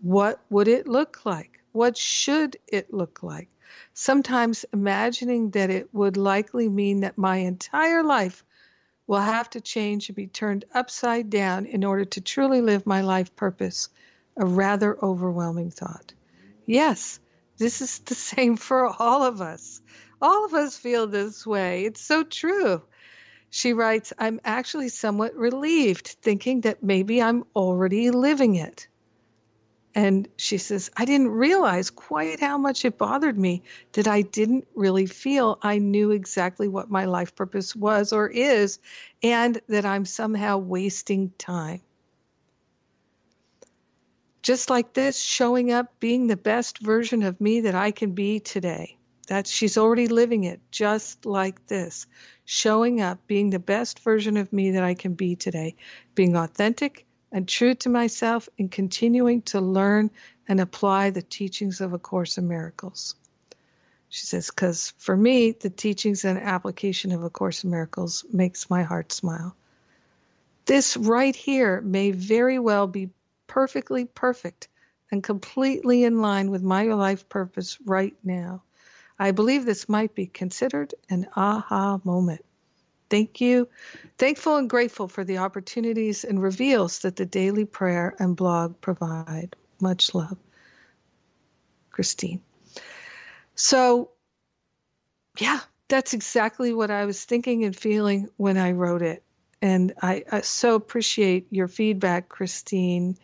What 0.03 0.39
would 0.51 0.69
it 0.69 0.87
look 0.87 1.25
like? 1.25 1.63
What 1.73 1.97
should 1.97 2.59
it 2.67 2.93
look 2.93 3.23
like? 3.23 3.49
Sometimes 3.95 4.67
imagining 4.71 5.49
that 5.53 5.71
it 5.71 5.89
would 5.95 6.19
likely 6.19 6.69
mean 6.69 7.01
that 7.01 7.17
my 7.17 7.39
entire 7.39 8.03
life 8.03 8.45
will 9.07 9.23
have 9.23 9.49
to 9.49 9.61
change 9.63 10.11
and 10.11 10.17
be 10.17 10.27
turned 10.27 10.67
upside 10.75 11.31
down 11.31 11.65
in 11.65 11.85
order 11.85 12.05
to 12.05 12.21
truly 12.21 12.61
live 12.61 12.85
my 12.85 13.01
life 13.01 13.35
purpose, 13.35 13.89
a 14.37 14.45
rather 14.45 15.03
overwhelming 15.03 15.71
thought. 15.71 16.13
Yes, 16.67 17.19
this 17.57 17.81
is 17.81 18.01
the 18.01 18.15
same 18.35 18.59
for 18.59 18.85
all 18.87 19.23
of 19.23 19.41
us. 19.41 19.81
All 20.21 20.45
of 20.45 20.55
us 20.55 20.77
feel 20.77 21.07
this 21.07 21.47
way. 21.47 21.85
It's 21.85 22.01
so 22.01 22.25
true. 22.25 22.83
She 23.51 23.73
writes, 23.73 24.13
I'm 24.19 24.41
actually 24.45 24.89
somewhat 24.89 25.35
relieved, 25.35 26.09
thinking 26.23 26.63
that 26.63 26.83
maybe 26.83 27.23
I'm 27.23 27.45
already 27.55 28.11
living 28.11 28.57
it. 28.57 28.89
And 29.95 30.29
she 30.37 30.59
says, 30.59 30.91
I 30.97 31.05
didn't 31.05 31.31
realize 31.31 31.91
quite 31.91 32.41
how 32.41 32.59
much 32.59 32.85
it 32.85 32.99
bothered 32.99 33.39
me 33.39 33.63
that 33.93 34.07
I 34.07 34.23
didn't 34.23 34.69
really 34.75 35.07
feel 35.07 35.59
I 35.63 35.79
knew 35.79 36.11
exactly 36.11 36.69
what 36.69 36.91
my 36.91 37.07
life 37.07 37.35
purpose 37.35 37.75
was 37.75 38.13
or 38.13 38.29
is, 38.29 38.79
and 39.23 39.61
that 39.69 39.87
I'm 39.87 40.05
somehow 40.05 40.59
wasting 40.59 41.33
time 41.39 41.81
just 44.49 44.71
like 44.71 44.95
this, 44.95 45.21
showing 45.21 45.73
up, 45.73 46.01
being 46.01 46.27
the 46.27 46.37
best 46.37 46.79
version 46.79 47.23
of 47.23 47.41
me 47.41 47.61
that 47.63 47.75
I 47.75 47.91
can 47.91 48.13
be 48.13 48.41
today. 48.41 48.98
That 49.29 49.47
she's 49.47 49.79
already 49.79 50.09
living 50.09 50.45
it 50.45 50.61
just 50.71 51.25
like 51.25 51.67
this. 51.67 52.07
Showing 52.45 53.01
up, 53.01 53.27
being 53.27 53.51
the 53.51 53.59
best 53.59 54.01
version 54.01 54.37
of 54.37 54.53
me 54.53 54.73
that 54.73 54.83
I 54.83 54.95
can 54.95 55.15
be 55.15 55.37
today, 55.37 55.77
being 56.15 56.37
authentic 56.37 57.07
and 57.31 57.47
true 57.47 57.75
to 57.75 57.91
myself, 57.91 58.49
and 58.59 58.71
continuing 58.71 59.43
to 59.43 59.61
learn 59.61 60.11
and 60.49 60.61
apply 60.61 61.11
the 61.11 61.21
teachings 61.21 61.83
of 61.83 61.93
A 61.93 61.99
Course 61.99 62.39
in 62.39 62.49
Miracles. 62.49 63.15
She 64.09 64.25
says, 64.25 64.49
because 64.49 64.95
for 64.97 65.15
me, 65.15 65.53
the 65.53 65.69
teachings 65.69 66.25
and 66.25 66.39
application 66.39 67.13
of 67.13 67.23
A 67.23 67.29
Course 67.29 67.65
in 67.65 67.71
Miracles 67.71 68.25
makes 68.33 68.71
my 68.71 68.83
heart 68.83 69.13
smile. 69.13 69.55
This 70.65 70.97
right 70.97 71.37
here 71.37 71.83
may 71.83 72.13
very 72.13 72.59
well 72.59 72.87
be 72.87 73.11
perfectly 73.47 74.07
perfect 74.07 74.69
and 75.11 75.23
completely 75.23 76.05
in 76.05 76.23
line 76.23 76.51
with 76.51 76.63
my 76.63 76.85
life 76.85 77.29
purpose 77.29 77.77
right 77.85 78.17
now. 78.25 78.63
I 79.19 79.33
believe 79.33 79.65
this 79.65 79.89
might 79.89 80.15
be 80.15 80.27
considered 80.27 80.95
an 81.11 81.27
aha 81.37 82.01
moment. 82.05 82.45
Thank 83.11 83.41
you. 83.41 83.69
Thankful 84.19 84.57
and 84.57 84.69
grateful 84.69 85.09
for 85.09 85.25
the 85.25 85.39
opportunities 85.39 86.25
and 86.25 86.43
reveals 86.43 87.01
that 87.01 87.17
the 87.17 87.27
daily 87.27 87.65
prayer 87.65 88.15
and 88.19 88.37
blog 88.37 88.81
provide. 88.81 89.57
Much 89.81 90.15
love. 90.15 90.37
Christine. 91.91 92.41
So, 93.55 94.11
yeah, 95.39 95.61
that's 95.89 96.15
exactly 96.15 96.73
what 96.73 96.91
I 96.91 97.07
was 97.07 97.25
thinking 97.25 97.65
and 97.65 97.75
feeling 97.75 98.29
when 98.37 98.57
I 98.57 98.73
wrote 98.73 99.03
it. 99.03 99.23
And 99.61 99.93
I, 100.03 100.25
I 100.31 100.43
so 100.43 100.75
appreciate 100.75 101.47
your 101.51 101.67
feedback, 101.67 102.29
Christine. 102.29 103.17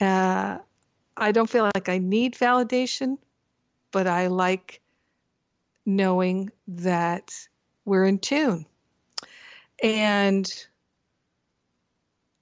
Uh, 0.00 0.58
I 1.16 1.32
don't 1.32 1.48
feel 1.48 1.70
like 1.74 1.88
I 1.88 1.98
need 1.98 2.34
validation, 2.34 3.18
but 3.92 4.06
I 4.06 4.26
like 4.26 4.80
knowing 5.86 6.50
that 6.66 7.32
we're 7.84 8.04
in 8.04 8.18
tune. 8.18 8.66
And 9.82 10.52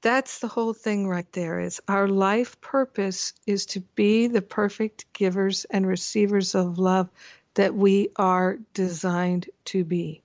that's 0.00 0.38
the 0.40 0.48
whole 0.48 0.74
thing 0.74 1.08
right 1.08 1.30
there 1.32 1.60
is 1.60 1.80
our 1.88 2.08
life 2.08 2.60
purpose 2.60 3.32
is 3.46 3.66
to 3.66 3.80
be 3.80 4.26
the 4.26 4.42
perfect 4.42 5.12
givers 5.12 5.64
and 5.66 5.86
receivers 5.86 6.54
of 6.54 6.78
love 6.78 7.08
that 7.54 7.74
we 7.74 8.08
are 8.16 8.58
designed 8.74 9.48
to 9.66 9.84
be. 9.84 10.22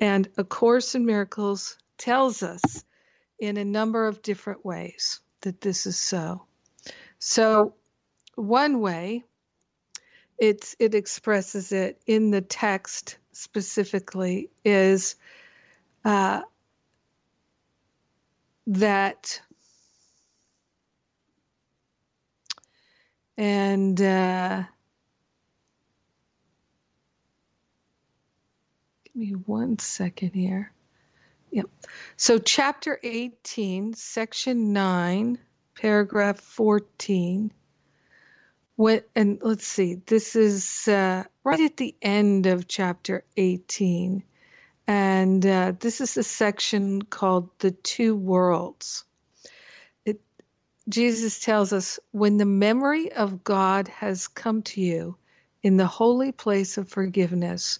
And 0.00 0.28
A 0.36 0.44
Course 0.44 0.94
in 0.94 1.06
Miracles 1.06 1.78
tells 1.98 2.42
us 2.42 2.84
in 3.38 3.56
a 3.56 3.64
number 3.64 4.06
of 4.06 4.22
different 4.22 4.64
ways 4.64 5.20
that 5.42 5.60
this 5.60 5.86
is 5.86 5.98
so. 5.98 6.42
So, 7.18 7.74
one 8.34 8.80
way 8.80 9.24
it's, 10.38 10.76
it 10.78 10.94
expresses 10.94 11.72
it 11.72 12.00
in 12.06 12.30
the 12.30 12.40
text 12.40 13.18
specifically 13.32 14.50
is 14.64 15.16
uh, 16.04 16.42
that 18.66 19.40
and 23.36 24.00
uh, 24.00 24.62
give 29.04 29.16
me 29.16 29.30
one 29.46 29.78
second 29.78 30.32
here. 30.32 30.72
Yep. 31.50 31.66
So, 32.16 32.38
chapter 32.38 32.98
18, 33.02 33.94
section 33.94 34.72
9, 34.72 35.38
paragraph 35.76 36.40
14. 36.40 37.52
What, 38.76 39.08
and 39.14 39.38
let's 39.42 39.66
see, 39.66 39.96
this 40.06 40.34
is 40.34 40.88
uh, 40.88 41.24
right 41.44 41.60
at 41.60 41.76
the 41.76 41.94
end 42.02 42.46
of 42.46 42.66
chapter 42.66 43.24
18. 43.36 44.24
And 44.86 45.46
uh, 45.46 45.72
this 45.78 46.00
is 46.00 46.16
a 46.16 46.22
section 46.22 47.02
called 47.02 47.50
The 47.58 47.70
Two 47.70 48.16
Worlds. 48.16 49.04
It, 50.04 50.20
Jesus 50.88 51.40
tells 51.40 51.72
us 51.72 51.98
when 52.10 52.36
the 52.36 52.44
memory 52.44 53.12
of 53.12 53.44
God 53.44 53.88
has 53.88 54.28
come 54.28 54.62
to 54.62 54.80
you 54.80 55.16
in 55.62 55.76
the 55.76 55.86
holy 55.86 56.32
place 56.32 56.76
of 56.76 56.88
forgiveness, 56.88 57.78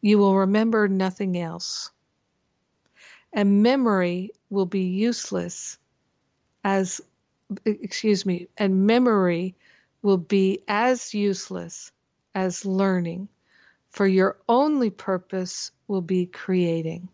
you 0.00 0.18
will 0.18 0.36
remember 0.36 0.86
nothing 0.88 1.38
else 1.38 1.90
and 3.34 3.62
memory 3.62 4.30
will 4.48 4.64
be 4.64 4.84
useless 4.84 5.76
as 6.62 7.00
excuse 7.66 8.24
me 8.24 8.48
and 8.56 8.86
memory 8.86 9.54
will 10.04 10.18
be 10.18 10.62
as 10.68 11.14
useless 11.14 11.90
as 12.34 12.66
learning 12.66 13.26
for 13.88 14.06
your 14.06 14.36
only 14.50 14.90
purpose 14.90 15.70
will 15.88 16.02
be 16.02 16.26
creating. 16.26 17.08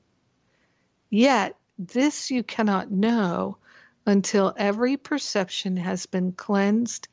Yet 1.08 1.56
this 1.78 2.32
you 2.32 2.42
cannot 2.42 2.90
know 2.90 3.58
until 4.06 4.52
every 4.56 4.96
perception 4.96 5.76
has 5.76 6.06
been 6.06 6.32
cleansed 6.32 7.06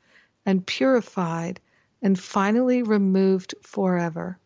and 0.48 0.66
purified 0.66 1.60
and 2.02 2.18
finally 2.18 2.82
removed 2.82 3.54
forever. 3.62 4.40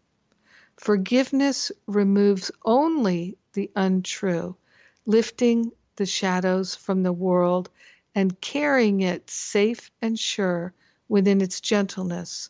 Forgiveness 0.75 1.71
removes 1.87 2.51
only 2.65 3.37
the 3.53 3.71
untrue, 3.77 4.57
lifting 5.05 5.71
the 5.95 6.05
shadows 6.05 6.75
from 6.75 7.03
the 7.03 7.13
world 7.13 7.69
and 8.15 8.41
carrying 8.41 8.99
it 8.99 9.29
safe 9.29 9.91
and 10.01 10.19
sure 10.19 10.73
within 11.12 11.41
its 11.41 11.60
gentleness 11.60 12.50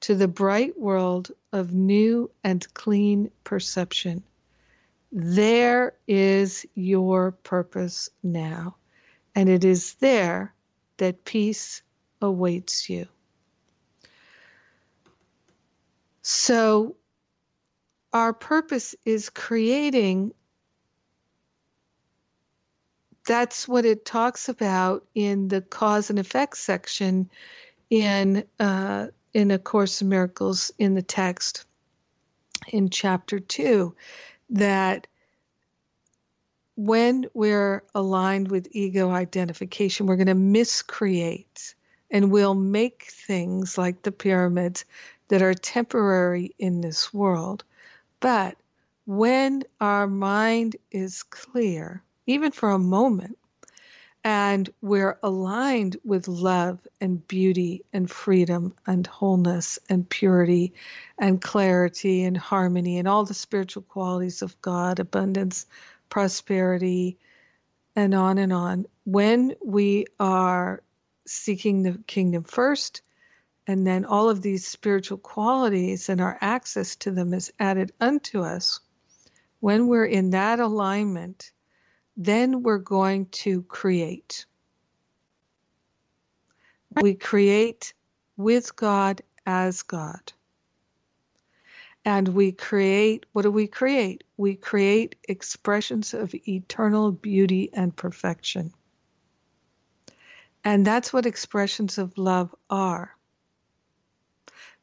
to 0.00 0.16
the 0.16 0.26
bright 0.26 0.76
world 0.76 1.30
of 1.52 1.72
new 1.72 2.28
and 2.42 2.74
clean 2.74 3.30
perception. 3.44 4.24
There 5.12 5.94
is 6.08 6.66
your 6.74 7.30
purpose 7.30 8.10
now, 8.20 8.74
and 9.36 9.48
it 9.48 9.64
is 9.64 9.94
there 9.94 10.52
that 10.96 11.24
peace 11.24 11.80
awaits 12.20 12.90
you. 12.90 13.06
So, 16.22 16.96
our 18.12 18.32
purpose 18.32 18.96
is 19.04 19.30
creating 19.30 20.34
that's 23.24 23.68
what 23.68 23.84
it 23.84 24.04
talks 24.04 24.48
about 24.48 25.06
in 25.14 25.46
the 25.46 25.60
cause 25.60 26.10
and 26.10 26.18
effect 26.18 26.56
section 26.56 27.30
in 27.92 28.42
uh, 28.58 29.08
in 29.34 29.50
a 29.50 29.58
course 29.58 30.00
in 30.00 30.08
miracles 30.08 30.72
in 30.78 30.94
the 30.94 31.02
text 31.02 31.66
in 32.68 32.88
chapter 32.88 33.38
2 33.38 33.94
that 34.48 35.06
when 36.74 37.26
we're 37.34 37.82
aligned 37.94 38.50
with 38.50 38.66
ego 38.70 39.10
identification 39.10 40.06
we're 40.06 40.16
going 40.16 40.26
to 40.26 40.34
miscreate 40.34 41.74
and 42.10 42.30
we'll 42.30 42.54
make 42.54 43.04
things 43.10 43.76
like 43.76 44.00
the 44.00 44.12
pyramids 44.12 44.86
that 45.28 45.42
are 45.42 45.52
temporary 45.52 46.54
in 46.58 46.80
this 46.80 47.12
world. 47.12 47.62
But 48.20 48.56
when 49.04 49.64
our 49.82 50.06
mind 50.06 50.76
is 50.90 51.22
clear 51.22 52.02
even 52.26 52.52
for 52.52 52.70
a 52.70 52.78
moment, 52.78 53.36
and 54.24 54.70
we're 54.80 55.18
aligned 55.22 55.96
with 56.04 56.28
love 56.28 56.78
and 57.00 57.26
beauty 57.26 57.84
and 57.92 58.10
freedom 58.10 58.74
and 58.86 59.06
wholeness 59.06 59.78
and 59.88 60.08
purity 60.08 60.72
and 61.18 61.42
clarity 61.42 62.22
and 62.22 62.36
harmony 62.36 62.98
and 62.98 63.08
all 63.08 63.24
the 63.24 63.34
spiritual 63.34 63.82
qualities 63.82 64.42
of 64.42 64.60
God, 64.60 65.00
abundance, 65.00 65.66
prosperity, 66.08 67.18
and 67.96 68.14
on 68.14 68.38
and 68.38 68.52
on. 68.52 68.86
When 69.04 69.54
we 69.64 70.06
are 70.20 70.82
seeking 71.26 71.82
the 71.82 71.98
kingdom 72.06 72.44
first, 72.44 73.02
and 73.66 73.86
then 73.86 74.04
all 74.04 74.28
of 74.28 74.42
these 74.42 74.66
spiritual 74.66 75.18
qualities 75.18 76.08
and 76.08 76.20
our 76.20 76.36
access 76.40 76.96
to 76.96 77.10
them 77.10 77.34
is 77.34 77.52
added 77.58 77.92
unto 78.00 78.42
us, 78.42 78.80
when 79.60 79.86
we're 79.86 80.04
in 80.04 80.30
that 80.30 80.58
alignment, 80.60 81.52
then 82.16 82.62
we're 82.62 82.78
going 82.78 83.26
to 83.26 83.62
create. 83.62 84.46
We 87.00 87.14
create 87.14 87.94
with 88.36 88.76
God 88.76 89.22
as 89.46 89.82
God. 89.82 90.32
And 92.04 92.28
we 92.28 92.52
create, 92.52 93.26
what 93.32 93.42
do 93.42 93.50
we 93.50 93.68
create? 93.68 94.24
We 94.36 94.56
create 94.56 95.14
expressions 95.28 96.14
of 96.14 96.34
eternal 96.46 97.12
beauty 97.12 97.70
and 97.72 97.94
perfection. 97.94 98.72
And 100.64 100.86
that's 100.86 101.12
what 101.12 101.26
expressions 101.26 101.98
of 101.98 102.18
love 102.18 102.54
are. 102.68 103.16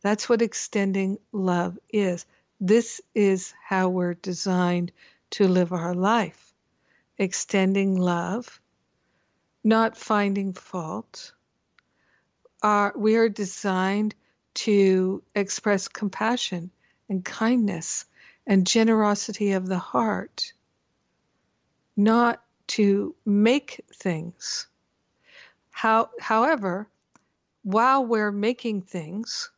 That's 0.02 0.30
what 0.30 0.42
extending 0.42 1.18
love 1.32 1.78
is. 1.90 2.26
This 2.62 3.02
is 3.14 3.54
how 3.62 3.90
we're 3.90 4.14
designed 4.14 4.92
to 5.32 5.48
live 5.48 5.74
our 5.74 5.94
life 5.94 6.49
extending 7.20 7.98
love, 7.98 8.62
not 9.64 9.98
finding 9.98 10.54
fault. 10.54 11.34
Are, 12.64 12.94
we 12.96 13.18
are 13.18 13.30
designed 13.30 14.16
to 14.56 15.22
express 15.36 15.88
compassion 15.88 16.72
and 17.10 17.24
kindness 17.24 18.06
and 18.48 18.66
generosity 18.66 19.52
of 19.52 19.68
the 19.68 19.78
heart, 19.78 20.54
not 21.96 22.42
to 22.68 23.16
make 23.26 23.82
things. 23.94 24.68
How, 25.70 26.10
however, 26.20 26.88
while 27.64 28.06
we're 28.06 28.32
making 28.32 28.82
things, 28.82 29.52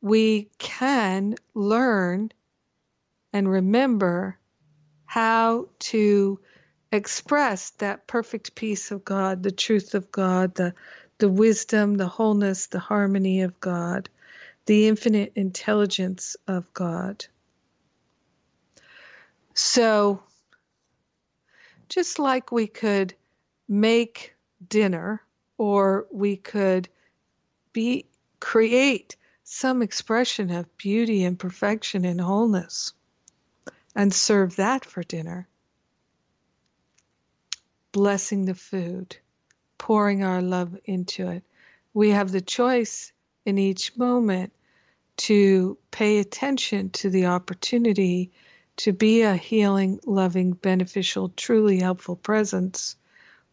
we 0.00 0.50
can 0.58 1.34
learn 1.54 2.32
and 3.32 3.48
remember 3.48 4.38
how 5.06 5.68
to 5.78 6.40
express 6.92 7.70
that 7.70 8.06
perfect 8.06 8.54
peace 8.54 8.90
of 8.90 9.04
God, 9.04 9.42
the 9.42 9.50
truth 9.50 9.94
of 9.94 10.12
God, 10.12 10.54
the 10.54 10.74
the 11.18 11.28
wisdom, 11.28 11.94
the 11.94 12.08
wholeness, 12.08 12.66
the 12.66 12.80
harmony 12.80 13.42
of 13.42 13.58
God, 13.60 14.08
the 14.66 14.88
infinite 14.88 15.32
intelligence 15.36 16.36
of 16.48 16.72
God. 16.74 17.24
So, 19.54 20.22
just 21.88 22.18
like 22.18 22.50
we 22.50 22.66
could 22.66 23.14
make 23.68 24.34
dinner 24.68 25.22
or 25.58 26.06
we 26.10 26.36
could 26.36 26.88
be 27.72 28.06
create 28.40 29.16
some 29.44 29.80
expression 29.80 30.50
of 30.50 30.76
beauty 30.76 31.24
and 31.24 31.38
perfection 31.38 32.04
and 32.04 32.20
wholeness 32.20 32.92
and 33.94 34.12
serve 34.12 34.56
that 34.56 34.84
for 34.84 35.02
dinner 35.04 35.46
blessing 37.92 38.46
the 38.46 38.54
food, 38.54 39.16
pouring 39.78 40.24
our 40.24 40.42
love 40.42 40.76
into 40.84 41.28
it. 41.28 41.44
We 41.94 42.10
have 42.10 42.32
the 42.32 42.40
choice 42.40 43.12
in 43.44 43.58
each 43.58 43.96
moment 43.96 44.52
to 45.18 45.76
pay 45.90 46.18
attention 46.18 46.90
to 46.90 47.10
the 47.10 47.26
opportunity 47.26 48.32
to 48.78 48.92
be 48.92 49.22
a 49.22 49.36
healing, 49.36 50.00
loving, 50.06 50.52
beneficial, 50.52 51.28
truly 51.36 51.78
helpful 51.78 52.16
presence, 52.16 52.96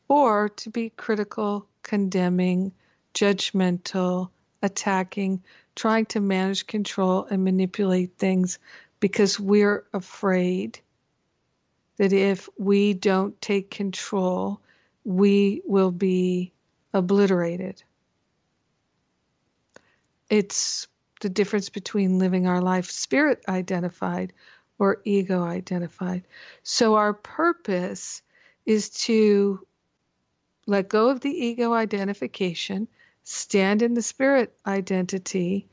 or 0.08 0.50
to 0.50 0.70
be 0.70 0.90
critical, 0.92 1.68
condemning, 1.84 2.72
judgmental, 3.14 4.30
attacking, 4.62 5.44
trying 5.76 6.06
to 6.08 6.20
manage, 6.20 6.68
control, 6.68 7.26
and 7.26 7.44
manipulate 7.44 8.18
things 8.18 8.60
because 9.00 9.40
we're 9.40 9.86
afraid 9.94 10.80
that 12.00 12.14
if 12.14 12.48
we 12.58 12.94
don't 12.94 13.40
take 13.42 13.70
control, 13.70 14.62
we 15.04 15.62
will 15.66 15.92
be 15.92 16.54
obliterated. 16.94 17.84
It's 20.30 20.88
the 21.20 21.28
difference 21.28 21.68
between 21.68 22.18
living 22.18 22.48
our 22.48 22.62
life 22.62 22.90
spirit 22.90 23.44
identified 23.50 24.32
or 24.80 25.02
ego 25.04 25.44
identified. 25.44 26.24
So, 26.64 26.96
our 26.96 27.14
purpose 27.14 28.22
is 28.66 28.90
to 29.02 29.68
let 30.68 30.88
go 30.88 31.10
of 31.10 31.20
the 31.20 31.32
ego 31.32 31.74
identification, 31.74 32.88
stand 33.24 33.82
in 33.82 33.94
the 33.94 34.02
spirit 34.02 34.58
identity, 34.66 35.68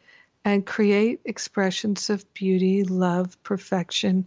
and 0.44 0.66
create 0.66 1.20
expressions 1.24 2.10
of 2.10 2.34
beauty, 2.34 2.82
love, 2.82 3.40
perfection, 3.44 4.26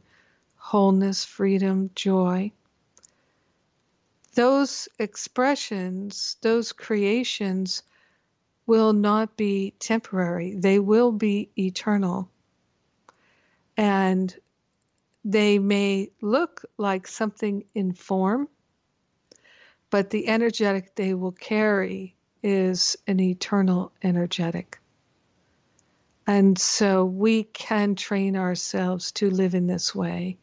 wholeness, 0.69 1.25
freedom, 1.25 1.89
joy. 1.95 2.51
Those 4.35 4.87
expressions, 4.99 6.37
those 6.43 6.71
creations 6.73 7.81
will 8.67 8.93
not 8.93 9.35
be 9.35 9.73
temporary, 9.79 10.53
they 10.53 10.77
will 10.77 11.11
be 11.11 11.49
eternal. 11.57 12.29
And 13.77 14.35
they 15.25 15.57
may 15.57 16.11
look 16.21 16.63
like 16.77 17.07
something 17.07 17.63
in 17.73 17.93
form, 17.93 18.47
but 19.89 20.11
the 20.11 20.27
energetic 20.27 20.93
they 20.93 21.15
will 21.15 21.31
carry 21.31 22.15
is 22.43 22.95
an 23.07 23.19
eternal 23.19 23.91
energetic. 24.03 24.78
And 26.29 26.59
so 26.59 27.05
we 27.05 27.45
can 27.45 27.95
train 27.95 28.35
ourselves 28.35 29.11
to 29.13 29.31
live 29.31 29.55
in 29.55 29.65
this 29.65 29.95
way. 29.95 30.37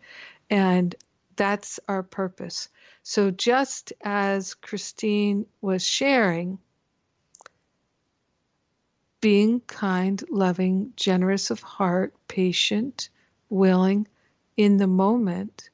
And 0.51 0.93
that's 1.37 1.79
our 1.87 2.03
purpose. 2.03 2.69
So 3.05 3.31
just 3.31 3.93
as 4.03 4.55
Christine 4.55 5.47
was 5.61 5.87
sharing, 5.87 6.59
being 9.21 9.61
kind, 9.61 10.21
loving, 10.29 10.93
generous 10.97 11.53
of 11.53 11.61
heart, 11.61 12.15
patient, 12.27 13.09
willing 13.49 14.09
in 14.57 14.79
the 14.79 14.89
moment, 14.89 15.71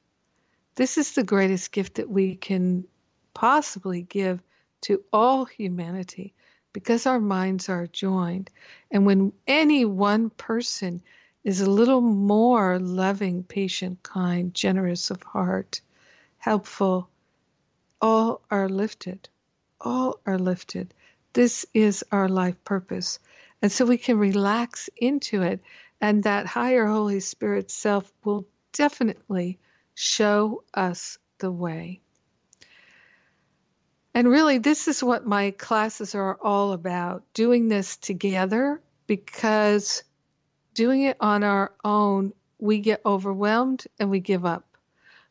this 0.75 0.99
is 0.99 1.13
the 1.13 1.23
greatest 1.23 1.71
gift 1.71 1.95
that 1.95 2.11
we 2.11 2.35
can 2.35 2.85
possibly 3.33 4.03
give 4.03 4.43
to 4.81 5.03
all 5.11 5.45
humanity 5.45 6.35
because 6.73 7.05
our 7.05 7.19
minds 7.19 7.69
are 7.69 7.87
joined. 7.87 8.49
And 8.91 9.05
when 9.05 9.33
any 9.47 9.85
one 9.85 10.31
person 10.31 11.01
is 11.43 11.61
a 11.61 11.69
little 11.69 12.01
more 12.01 12.79
loving, 12.79 13.43
patient, 13.43 14.03
kind, 14.03 14.53
generous 14.53 15.11
of 15.11 15.23
heart, 15.23 15.81
helpful, 16.39 17.09
all 18.01 18.41
are 18.51 18.69
lifted. 18.69 19.29
all 19.81 20.19
are 20.25 20.39
lifted. 20.39 20.93
This 21.33 21.65
is 21.73 22.03
our 22.11 22.29
life 22.29 22.63
purpose. 22.65 23.19
And 23.61 23.71
so 23.71 23.85
we 23.85 23.97
can 23.97 24.17
relax 24.17 24.89
into 24.97 25.41
it, 25.41 25.61
and 26.01 26.23
that 26.23 26.45
higher 26.47 26.85
Holy 26.87 27.19
Spirit 27.19 27.71
self 27.71 28.11
will 28.23 28.45
definitely 28.73 29.59
show 29.95 30.63
us 30.73 31.17
the 31.39 31.51
way. 31.51 32.01
And 34.15 34.29
really, 34.29 34.59
this 34.59 34.87
is 34.87 35.03
what 35.03 35.25
my 35.25 35.51
classes 35.51 36.13
are 36.13 36.37
all 36.41 36.73
about 36.73 37.23
doing 37.33 37.67
this 37.67 37.97
together 37.97 38.79
because 39.07 40.03
doing 40.73 41.03
it 41.03 41.17
on 41.19 41.43
our 41.43 41.73
own, 41.83 42.33
we 42.59 42.79
get 42.79 43.01
overwhelmed 43.05 43.85
and 43.99 44.09
we 44.09 44.19
give 44.19 44.45
up. 44.45 44.77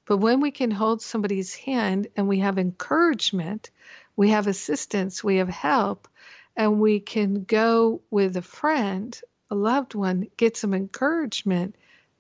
But 0.04 0.16
when 0.16 0.40
we 0.40 0.50
can 0.50 0.72
hold 0.72 1.00
somebody's 1.00 1.54
hand 1.54 2.08
and 2.16 2.26
we 2.26 2.40
have 2.40 2.58
encouragement, 2.58 3.70
we 4.16 4.30
have 4.30 4.48
assistance, 4.48 5.22
we 5.22 5.36
have 5.36 5.48
help, 5.48 6.08
and 6.56 6.80
we 6.80 6.98
can 6.98 7.44
go 7.44 8.02
with 8.10 8.36
a 8.36 8.42
friend, 8.42 9.18
a 9.50 9.54
loved 9.54 9.94
one, 9.94 10.26
get 10.36 10.56
some 10.56 10.74
encouragement, 10.74 11.76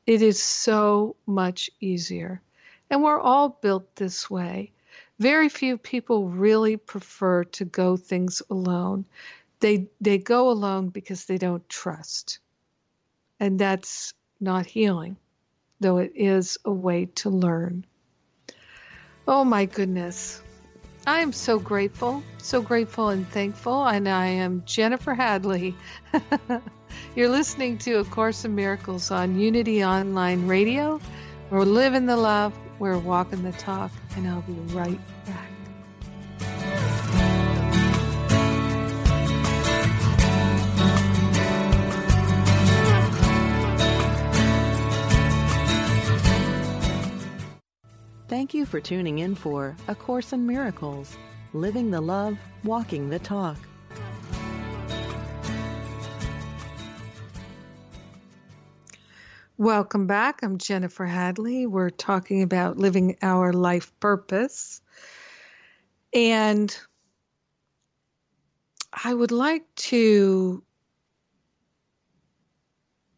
it 0.06 0.22
is 0.22 0.40
so 0.40 1.16
much 1.26 1.70
easier. 1.80 2.40
And 2.88 3.02
we're 3.02 3.20
all 3.20 3.48
built 3.48 3.96
this 3.96 4.30
way. 4.30 4.72
Very 5.22 5.48
few 5.48 5.78
people 5.78 6.30
really 6.30 6.76
prefer 6.76 7.44
to 7.44 7.64
go 7.64 7.96
things 7.96 8.42
alone. 8.50 9.04
They 9.60 9.86
they 10.00 10.18
go 10.18 10.50
alone 10.50 10.88
because 10.88 11.26
they 11.26 11.38
don't 11.38 11.66
trust. 11.68 12.40
And 13.38 13.56
that's 13.56 14.14
not 14.40 14.66
healing, 14.66 15.16
though 15.78 15.98
it 15.98 16.10
is 16.16 16.58
a 16.64 16.72
way 16.72 17.04
to 17.22 17.30
learn. 17.30 17.86
Oh 19.28 19.44
my 19.44 19.64
goodness. 19.64 20.42
I 21.06 21.20
am 21.20 21.32
so 21.32 21.56
grateful, 21.56 22.24
so 22.38 22.60
grateful 22.60 23.10
and 23.10 23.24
thankful. 23.28 23.86
And 23.86 24.08
I 24.08 24.26
am 24.26 24.64
Jennifer 24.66 25.14
Hadley. 25.14 25.72
You're 27.14 27.28
listening 27.28 27.78
to 27.78 28.00
A 28.00 28.04
Course 28.04 28.44
in 28.44 28.56
Miracles 28.56 29.12
on 29.12 29.38
Unity 29.38 29.84
Online 29.84 30.48
Radio. 30.48 31.00
We're 31.50 31.62
living 31.62 32.06
the 32.06 32.16
love, 32.16 32.52
we're 32.80 32.98
walking 32.98 33.44
the 33.44 33.52
talk, 33.52 33.92
and 34.16 34.26
I'll 34.26 34.42
be 34.42 34.54
right 34.74 34.98
Thank 48.32 48.54
you 48.54 48.64
for 48.64 48.80
tuning 48.80 49.18
in 49.18 49.34
for 49.34 49.76
A 49.88 49.94
Course 49.94 50.32
in 50.32 50.46
Miracles 50.46 51.18
Living 51.52 51.90
the 51.90 52.00
Love, 52.00 52.38
Walking 52.64 53.10
the 53.10 53.18
Talk. 53.18 53.58
Welcome 59.58 60.06
back. 60.06 60.42
I'm 60.42 60.56
Jennifer 60.56 61.04
Hadley. 61.04 61.66
We're 61.66 61.90
talking 61.90 62.42
about 62.42 62.78
living 62.78 63.18
our 63.20 63.52
life 63.52 63.92
purpose. 64.00 64.80
And 66.14 66.74
I 69.04 69.12
would 69.12 69.30
like 69.30 69.66
to 69.74 70.62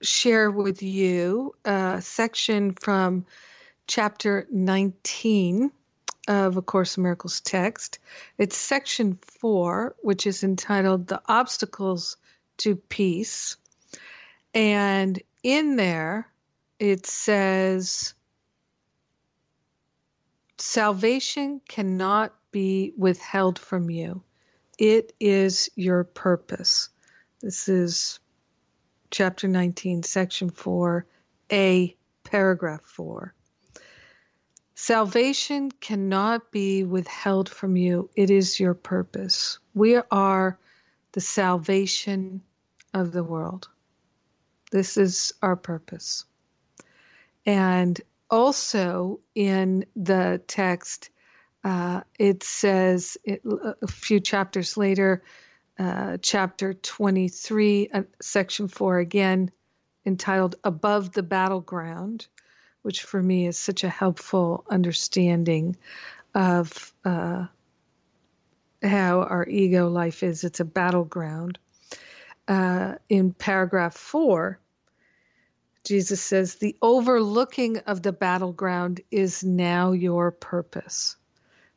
share 0.02 0.50
with 0.50 0.82
you 0.82 1.54
a 1.64 2.02
section 2.02 2.72
from 2.72 3.26
chapter 3.86 4.46
19 4.50 5.70
of 6.28 6.56
A 6.56 6.62
Course 6.62 6.96
in 6.96 7.02
Miracles 7.02 7.40
text. 7.40 7.98
It's 8.38 8.56
section 8.56 9.18
four, 9.22 9.94
which 10.02 10.26
is 10.26 10.42
entitled 10.42 11.06
The 11.06 11.20
Obstacles 11.26 12.16
to 12.58 12.76
Peace. 12.76 13.56
And 14.54 15.20
in 15.42 15.76
there, 15.76 16.28
it 16.78 17.06
says, 17.06 18.14
Salvation 20.56 21.60
cannot 21.68 22.32
be 22.52 22.92
withheld 22.96 23.58
from 23.58 23.90
you. 23.90 24.22
It 24.78 25.12
is 25.20 25.68
your 25.74 26.04
purpose. 26.04 26.88
This 27.40 27.68
is 27.68 28.20
chapter 29.10 29.46
19, 29.46 30.02
section 30.04 30.50
4, 30.50 31.06
A, 31.52 31.96
paragraph 32.22 32.82
4. 32.82 33.34
Salvation 34.76 35.70
cannot 35.70 36.50
be 36.50 36.82
withheld 36.82 37.48
from 37.48 37.76
you. 37.76 38.10
It 38.16 38.30
is 38.30 38.58
your 38.58 38.74
purpose. 38.74 39.58
We 39.72 40.00
are 40.10 40.58
the 41.12 41.20
salvation 41.20 42.42
of 42.92 43.12
the 43.12 43.22
world. 43.22 43.68
This 44.72 44.96
is 44.96 45.32
our 45.42 45.54
purpose. 45.54 46.24
And 47.46 48.00
also 48.28 49.20
in 49.36 49.86
the 49.94 50.42
text, 50.48 51.10
uh, 51.62 52.00
it 52.18 52.42
says 52.42 53.16
it, 53.22 53.42
a 53.44 53.86
few 53.86 54.18
chapters 54.18 54.76
later, 54.76 55.22
uh, 55.78 56.18
chapter 56.20 56.74
23, 56.74 57.90
uh, 57.94 58.02
section 58.20 58.66
4 58.66 58.98
again, 58.98 59.52
entitled 60.04 60.56
Above 60.64 61.12
the 61.12 61.22
Battleground 61.22 62.26
which 62.84 63.02
for 63.02 63.22
me 63.22 63.46
is 63.46 63.58
such 63.58 63.82
a 63.82 63.88
helpful 63.88 64.62
understanding 64.68 65.74
of 66.34 66.92
uh, 67.06 67.46
how 68.82 69.22
our 69.22 69.48
ego 69.48 69.88
life 69.88 70.22
is. 70.22 70.44
It's 70.44 70.60
a 70.60 70.66
battleground. 70.66 71.58
Uh, 72.46 72.96
in 73.08 73.32
paragraph 73.32 73.94
four, 73.94 74.58
Jesus 75.84 76.20
says, 76.20 76.56
The 76.56 76.76
overlooking 76.82 77.78
of 77.78 78.02
the 78.02 78.12
battleground 78.12 79.00
is 79.10 79.42
now 79.42 79.92
your 79.92 80.30
purpose. 80.30 81.16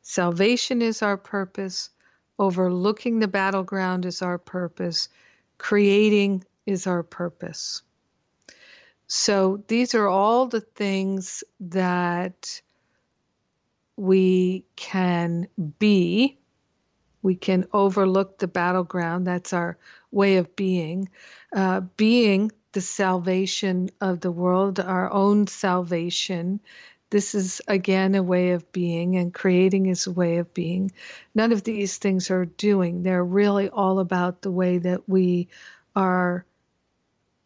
Salvation 0.01 0.81
is 0.81 1.01
our 1.01 1.15
purpose. 1.15 1.89
Overlooking 2.37 3.19
the 3.19 3.29
battleground 3.29 4.05
is 4.05 4.21
our 4.21 4.37
purpose. 4.37 5.07
Creating 5.57 6.43
is 6.65 6.85
our 6.85 7.01
purpose. 7.01 7.81
So 9.07 9.63
these 9.67 9.95
are 9.95 10.07
all 10.07 10.47
the 10.47 10.59
things 10.61 11.43
that 11.61 12.61
we 13.95 14.65
can 14.75 15.47
be. 15.79 16.37
We 17.21 17.35
can 17.35 17.65
overlook 17.71 18.37
the 18.37 18.47
battleground. 18.47 19.25
That's 19.25 19.53
our 19.53 19.77
way 20.11 20.37
of 20.37 20.55
being. 20.57 21.09
Uh, 21.55 21.81
being 21.95 22.51
the 22.73 22.81
salvation 22.81 23.89
of 24.01 24.19
the 24.19 24.31
world, 24.31 24.79
our 24.79 25.11
own 25.11 25.47
salvation. 25.47 26.59
This 27.09 27.33
is 27.33 27.61
again 27.69 28.13
a 28.15 28.21
way 28.21 28.51
of 28.51 28.69
being, 28.73 29.15
and 29.15 29.33
creating 29.33 29.85
is 29.85 30.05
a 30.05 30.11
way 30.11 30.37
of 30.37 30.53
being. 30.53 30.91
None 31.33 31.53
of 31.53 31.63
these 31.63 31.97
things 31.97 32.29
are 32.29 32.45
doing. 32.45 33.03
They're 33.03 33.23
really 33.23 33.69
all 33.69 33.99
about 33.99 34.41
the 34.41 34.51
way 34.51 34.77
that 34.79 35.07
we 35.07 35.47
are 35.95 36.45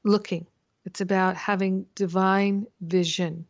looking 0.03 0.47
it's 0.85 1.01
about 1.01 1.35
having 1.37 1.85
divine 1.95 2.67
vision 2.81 3.45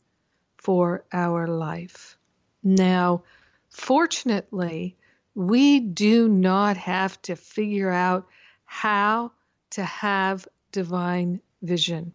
for 0.58 1.06
our 1.12 1.48
life. 1.48 2.18
Now, 2.64 3.24
fortunately, 3.70 4.98
we 5.34 5.80
do 5.80 6.28
not 6.28 6.78
have 6.78 7.22
to 7.24 7.36
figure 7.36 7.90
out 7.90 8.28
how 8.66 9.32
to 9.72 9.84
have 9.84 10.48
divine 10.72 11.42
vision. 11.62 12.14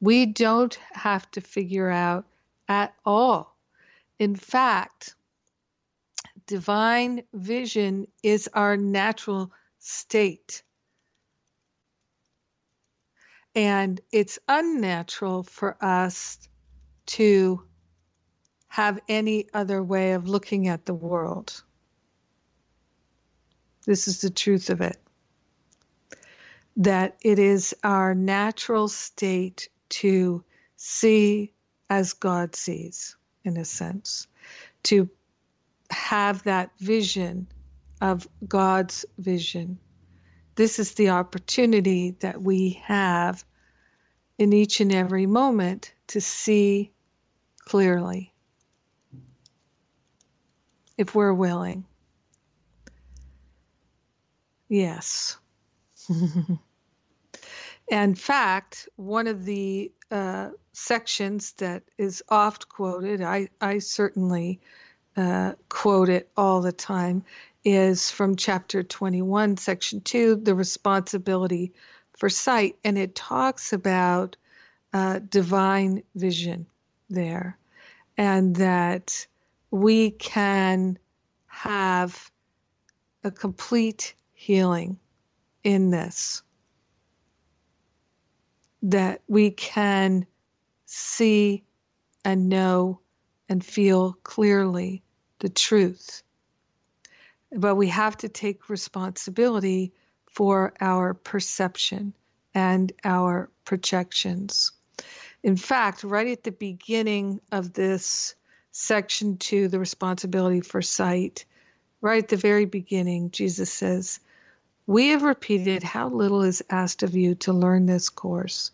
We 0.00 0.26
don't 0.26 0.74
have 0.92 1.30
to 1.32 1.40
figure 1.40 1.90
out 1.90 2.26
at 2.68 2.94
all. 3.04 3.56
In 4.18 4.36
fact, 4.36 5.14
divine 6.46 7.22
vision 7.32 8.08
is 8.22 8.48
our 8.52 8.76
natural 8.76 9.52
state. 9.78 10.62
And 13.54 14.00
it's 14.12 14.38
unnatural 14.48 15.42
for 15.42 15.76
us 15.82 16.38
to 17.06 17.62
have 18.68 19.00
any 19.08 19.48
other 19.54 19.82
way 19.82 20.12
of 20.12 20.28
looking 20.28 20.68
at 20.68 20.86
the 20.86 20.94
world. 20.94 21.62
This 23.86 24.06
is 24.06 24.20
the 24.20 24.30
truth 24.30 24.70
of 24.70 24.80
it. 24.80 24.98
That 26.76 27.16
it 27.22 27.38
is 27.38 27.74
our 27.82 28.14
natural 28.14 28.88
state 28.88 29.68
to 29.88 30.44
see 30.76 31.52
as 31.90 32.12
God 32.12 32.54
sees, 32.54 33.16
in 33.44 33.56
a 33.56 33.64
sense, 33.64 34.26
to 34.84 35.08
have 35.90 36.42
that 36.44 36.70
vision 36.78 37.48
of 38.00 38.28
God's 38.46 39.06
vision. 39.18 39.78
This 40.58 40.80
is 40.80 40.94
the 40.94 41.10
opportunity 41.10 42.16
that 42.18 42.42
we 42.42 42.80
have 42.82 43.44
in 44.38 44.52
each 44.52 44.80
and 44.80 44.92
every 44.92 45.24
moment 45.24 45.94
to 46.08 46.20
see 46.20 46.90
clearly 47.60 48.34
if 50.96 51.14
we're 51.14 51.32
willing. 51.32 51.84
Yes. 54.68 55.38
In 57.88 58.16
fact, 58.16 58.88
one 58.96 59.28
of 59.28 59.44
the 59.44 59.92
uh, 60.10 60.50
sections 60.72 61.52
that 61.52 61.84
is 61.98 62.20
oft 62.30 62.68
quoted, 62.68 63.22
I, 63.22 63.48
I 63.60 63.78
certainly 63.78 64.60
uh, 65.16 65.52
quote 65.68 66.08
it 66.08 66.32
all 66.36 66.60
the 66.62 66.72
time, 66.72 67.22
is 67.68 68.10
from 68.10 68.36
chapter 68.36 68.82
21, 68.82 69.56
section 69.56 70.00
2, 70.00 70.36
the 70.36 70.54
responsibility 70.54 71.72
for 72.16 72.28
sight. 72.28 72.76
And 72.84 72.96
it 72.96 73.14
talks 73.14 73.72
about 73.72 74.36
uh, 74.92 75.20
divine 75.28 76.02
vision 76.14 76.66
there, 77.10 77.58
and 78.16 78.56
that 78.56 79.26
we 79.70 80.12
can 80.12 80.98
have 81.46 82.30
a 83.24 83.30
complete 83.30 84.14
healing 84.32 84.98
in 85.64 85.90
this. 85.90 86.42
That 88.82 89.20
we 89.28 89.50
can 89.50 90.26
see 90.86 91.64
and 92.24 92.48
know 92.48 93.00
and 93.48 93.64
feel 93.64 94.14
clearly 94.22 95.02
the 95.40 95.48
truth. 95.48 96.22
But 97.52 97.76
we 97.76 97.88
have 97.88 98.16
to 98.18 98.28
take 98.28 98.68
responsibility 98.68 99.92
for 100.30 100.74
our 100.80 101.14
perception 101.14 102.14
and 102.54 102.92
our 103.04 103.50
projections. 103.64 104.72
In 105.42 105.56
fact, 105.56 106.04
right 106.04 106.28
at 106.28 106.44
the 106.44 106.52
beginning 106.52 107.40
of 107.52 107.72
this 107.72 108.34
section 108.70 109.38
two, 109.38 109.68
the 109.68 109.78
responsibility 109.78 110.60
for 110.60 110.82
sight, 110.82 111.44
right 112.00 112.22
at 112.22 112.28
the 112.28 112.36
very 112.36 112.64
beginning, 112.64 113.30
Jesus 113.30 113.72
says, 113.72 114.20
We 114.86 115.08
have 115.08 115.22
repeated 115.22 115.82
how 115.82 116.08
little 116.08 116.42
is 116.42 116.62
asked 116.70 117.02
of 117.02 117.16
you 117.16 117.34
to 117.36 117.52
learn 117.52 117.86
this 117.86 118.08
course. 118.08 118.70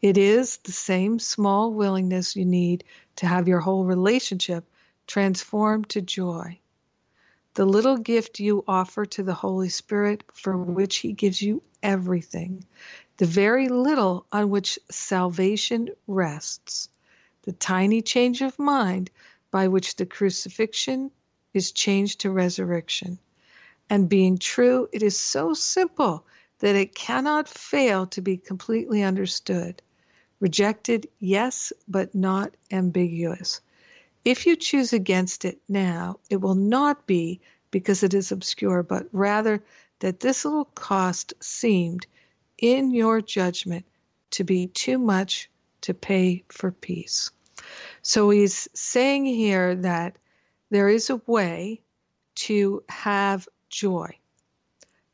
It 0.00 0.16
is 0.16 0.58
the 0.58 0.72
same 0.72 1.18
small 1.18 1.72
willingness 1.72 2.36
you 2.36 2.44
need 2.44 2.84
to 3.16 3.26
have 3.26 3.48
your 3.48 3.60
whole 3.60 3.84
relationship 3.84 4.64
transformed 5.06 5.88
to 5.90 6.02
joy. 6.02 6.58
The 7.58 7.66
little 7.66 7.96
gift 7.96 8.38
you 8.38 8.62
offer 8.68 9.04
to 9.04 9.24
the 9.24 9.34
Holy 9.34 9.68
Spirit, 9.68 10.22
for 10.32 10.56
which 10.56 10.98
He 10.98 11.12
gives 11.12 11.42
you 11.42 11.60
everything, 11.82 12.64
the 13.16 13.26
very 13.26 13.68
little 13.68 14.26
on 14.30 14.48
which 14.48 14.78
salvation 14.92 15.88
rests, 16.06 16.88
the 17.42 17.50
tiny 17.50 18.00
change 18.00 18.42
of 18.42 18.60
mind 18.60 19.10
by 19.50 19.66
which 19.66 19.96
the 19.96 20.06
crucifixion 20.06 21.10
is 21.52 21.72
changed 21.72 22.20
to 22.20 22.30
resurrection. 22.30 23.18
And 23.90 24.08
being 24.08 24.38
true, 24.38 24.88
it 24.92 25.02
is 25.02 25.18
so 25.18 25.52
simple 25.52 26.24
that 26.60 26.76
it 26.76 26.94
cannot 26.94 27.48
fail 27.48 28.06
to 28.06 28.20
be 28.20 28.36
completely 28.36 29.02
understood. 29.02 29.82
Rejected, 30.38 31.08
yes, 31.18 31.72
but 31.88 32.14
not 32.14 32.54
ambiguous. 32.70 33.60
If 34.24 34.46
you 34.46 34.56
choose 34.56 34.92
against 34.92 35.44
it 35.44 35.60
now, 35.68 36.18
it 36.28 36.36
will 36.36 36.54
not 36.54 37.06
be 37.06 37.40
because 37.70 38.02
it 38.02 38.14
is 38.14 38.32
obscure, 38.32 38.82
but 38.82 39.06
rather 39.12 39.62
that 40.00 40.20
this 40.20 40.44
little 40.44 40.64
cost 40.64 41.34
seemed, 41.40 42.06
in 42.58 42.90
your 42.90 43.20
judgment, 43.20 43.86
to 44.30 44.44
be 44.44 44.66
too 44.68 44.98
much 44.98 45.50
to 45.82 45.94
pay 45.94 46.44
for 46.48 46.72
peace. 46.72 47.30
So 48.02 48.30
he's 48.30 48.68
saying 48.74 49.26
here 49.26 49.74
that 49.76 50.16
there 50.70 50.88
is 50.88 51.10
a 51.10 51.20
way 51.26 51.80
to 52.34 52.82
have 52.88 53.48
joy, 53.70 54.18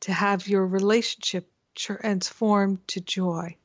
to 0.00 0.12
have 0.12 0.48
your 0.48 0.66
relationship 0.66 1.50
transformed 1.74 2.86
to 2.88 3.00
joy 3.00 3.56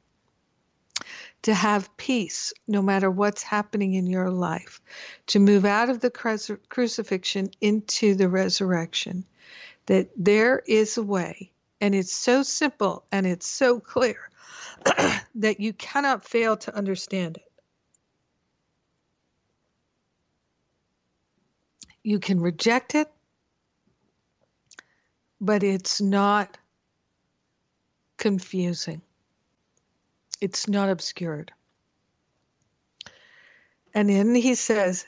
to 1.43 1.53
have 1.53 1.95
peace 1.97 2.53
no 2.67 2.81
matter 2.81 3.09
what's 3.09 3.43
happening 3.43 3.93
in 3.93 4.05
your 4.05 4.29
life, 4.29 4.81
to 5.27 5.39
move 5.39 5.65
out 5.65 5.89
of 5.89 6.01
the 6.01 6.11
crucifixion 6.69 7.49
into 7.61 8.15
the 8.15 8.29
resurrection. 8.29 9.25
That 9.85 10.09
there 10.15 10.61
is 10.67 10.97
a 10.97 11.03
way, 11.03 11.51
and 11.81 11.95
it's 11.95 12.11
so 12.11 12.43
simple 12.43 13.05
and 13.11 13.25
it's 13.25 13.47
so 13.47 13.79
clear 13.79 14.29
that 15.35 15.59
you 15.59 15.73
cannot 15.73 16.25
fail 16.25 16.57
to 16.57 16.75
understand 16.75 17.37
it. 17.37 17.51
You 22.03 22.19
can 22.19 22.39
reject 22.39 22.93
it, 22.93 23.11
but 25.41 25.63
it's 25.63 26.01
not 26.01 26.57
confusing 28.17 29.01
it's 30.41 30.67
not 30.67 30.89
obscured. 30.89 31.51
And 33.93 34.09
then 34.09 34.35
he 34.35 34.55
says, 34.55 35.05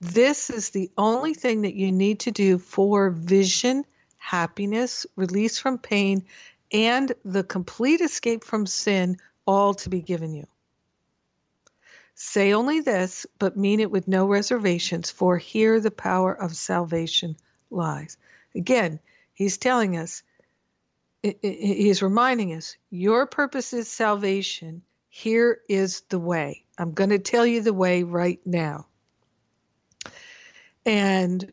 This 0.00 0.50
is 0.50 0.70
the 0.70 0.90
only 0.98 1.34
thing 1.34 1.62
that 1.62 1.74
you 1.74 1.92
need 1.92 2.20
to 2.20 2.30
do 2.30 2.58
for 2.58 3.10
vision, 3.10 3.84
happiness, 4.16 5.06
release 5.16 5.58
from 5.58 5.78
pain, 5.78 6.24
and 6.72 7.12
the 7.24 7.44
complete 7.44 8.00
escape 8.00 8.44
from 8.44 8.66
sin, 8.66 9.18
all 9.46 9.74
to 9.74 9.88
be 9.88 10.00
given 10.00 10.34
you. 10.34 10.46
Say 12.14 12.52
only 12.52 12.80
this, 12.80 13.26
but 13.38 13.56
mean 13.56 13.80
it 13.80 13.90
with 13.90 14.06
no 14.06 14.26
reservations, 14.26 15.10
for 15.10 15.38
here 15.38 15.80
the 15.80 15.90
power 15.90 16.34
of 16.34 16.54
salvation 16.54 17.36
lies. 17.70 18.18
Again, 18.54 19.00
he's 19.32 19.56
telling 19.56 19.96
us 19.96 20.22
he's 21.22 22.02
reminding 22.02 22.54
us 22.54 22.76
your 22.90 23.26
purpose 23.26 23.72
is 23.72 23.88
salvation. 23.88 24.82
Here 25.08 25.60
is 25.68 26.02
the 26.08 26.18
way. 26.18 26.64
I'm 26.78 26.92
going 26.92 27.10
to 27.10 27.18
tell 27.18 27.44
you 27.44 27.60
the 27.60 27.74
way 27.74 28.04
right 28.04 28.40
now. 28.46 28.86
And 30.86 31.52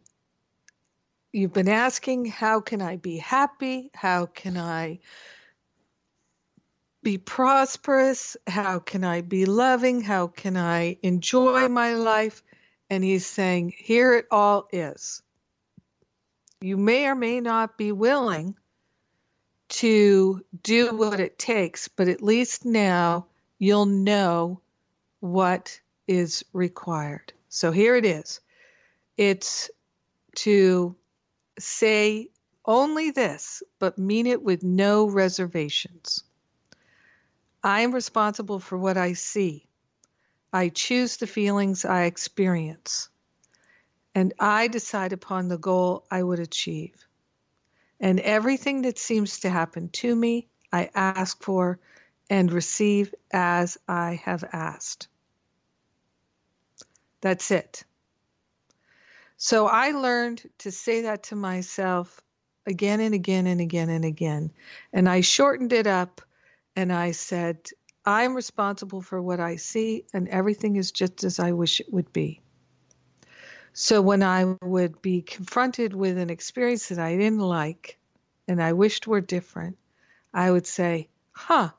you've 1.34 1.54
been 1.54 1.68
asking, 1.68 2.26
how 2.26 2.62
can 2.62 2.82
I 2.82 2.96
be 2.98 3.18
happy? 3.18 3.92
How 3.94 4.26
can 4.28 4.58
I 4.58 5.00
be 7.04 7.18
prosperous? 7.18 8.38
How 8.48 8.80
can 8.80 9.04
I 9.04 9.22
be 9.22 9.46
loving? 9.46 10.02
How 10.02 10.28
can 10.28 10.56
I 10.56 10.98
enjoy 11.02 11.68
my 11.68 11.96
life? 11.96 12.44
And 12.90 13.04
he's 13.04 13.26
saying, 13.26 13.74
here 13.76 14.14
it 14.14 14.28
all 14.32 14.68
is. 14.72 15.22
You 16.62 16.78
may 16.78 17.08
or 17.08 17.16
may 17.16 17.42
not 17.42 17.78
be 17.78 17.92
willing 17.92 18.56
to 19.70 20.44
do 20.64 20.96
what 20.96 21.20
it 21.20 21.38
takes, 21.38 21.88
but 21.88 22.08
at 22.08 22.22
least 22.24 22.66
now 22.66 23.26
you'll 23.60 23.86
know 23.86 24.62
what 25.20 25.80
is 26.08 26.46
required. 26.54 27.34
So 27.50 27.72
here 27.72 27.96
it 27.96 28.06
is 28.06 28.40
it's 29.18 29.70
to 30.36 30.96
say 31.58 32.30
only 32.66 33.12
this, 33.12 33.64
but 33.80 33.98
mean 33.98 34.28
it 34.28 34.44
with 34.44 34.64
no 34.64 35.10
reservations. 35.10 36.24
I 37.64 37.82
am 37.82 37.94
responsible 37.94 38.60
for 38.60 38.78
what 38.78 38.98
I 38.98 39.14
see. 39.14 39.66
I 40.54 40.70
choose 40.70 41.18
the 41.18 41.28
feelings 41.28 41.84
I 41.86 42.04
experience. 42.04 43.10
And 44.14 44.34
I 44.40 44.68
decide 44.68 45.14
upon 45.14 45.48
the 45.48 45.58
goal 45.58 46.06
I 46.12 46.24
would 46.24 46.40
achieve. 46.40 47.07
And 48.00 48.20
everything 48.20 48.84
that 48.84 49.00
seems 49.00 49.40
to 49.40 49.50
happen 49.50 49.90
to 49.90 50.16
me, 50.16 50.48
I 50.72 50.90
ask 50.94 51.42
for 51.44 51.80
and 52.30 52.52
receive 52.52 53.14
as 53.32 53.78
I 53.88 54.22
have 54.24 54.44
asked. 54.52 55.08
That's 57.22 57.52
it. 57.52 57.84
So 59.38 59.68
I 59.68 59.92
learned 59.92 60.44
to 60.60 60.72
say 60.72 61.02
that 61.04 61.24
to 61.24 61.36
myself 61.36 62.22
again 62.66 63.00
and 63.00 63.14
again 63.14 63.48
and 63.48 63.62
again 63.62 63.90
and 63.90 64.04
again. 64.04 64.52
And 64.92 65.08
I 65.08 65.22
shortened 65.22 65.74
it 65.74 65.88
up 65.88 66.22
and 66.76 66.92
I 66.92 67.12
said, 67.12 67.70
I'm 68.06 68.36
responsible 68.36 69.02
for 69.02 69.22
what 69.22 69.40
I 69.40 69.58
see, 69.58 70.06
and 70.14 70.30
everything 70.30 70.78
is 70.78 70.92
just 70.92 71.26
as 71.26 71.40
I 71.40 71.52
wish 71.52 71.82
it 71.82 71.92
would 71.92 72.14
be. 72.14 72.42
So 73.80 74.02
when 74.02 74.24
I 74.24 74.44
would 74.64 75.04
be 75.04 75.22
confronted 75.22 75.94
with 75.94 76.18
an 76.18 76.32
experience 76.32 76.88
that 76.88 76.98
I 76.98 77.16
didn't 77.16 77.38
like 77.38 78.00
and 78.48 78.60
I 78.60 78.74
wished 78.74 79.06
were 79.06 79.22
different, 79.22 79.78
I 80.34 80.50
would 80.50 80.66
say, 80.66 81.10
huh, 81.32 81.70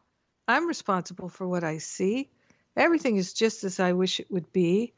I'm 0.46 0.68
responsible 0.68 1.28
for 1.28 1.48
what 1.48 1.64
I 1.64 1.78
see. 1.78 2.30
Everything 2.76 3.16
is 3.16 3.32
just 3.32 3.64
as 3.64 3.80
I 3.80 3.94
wish 3.94 4.20
it 4.20 4.30
would 4.30 4.52
be. 4.52 4.92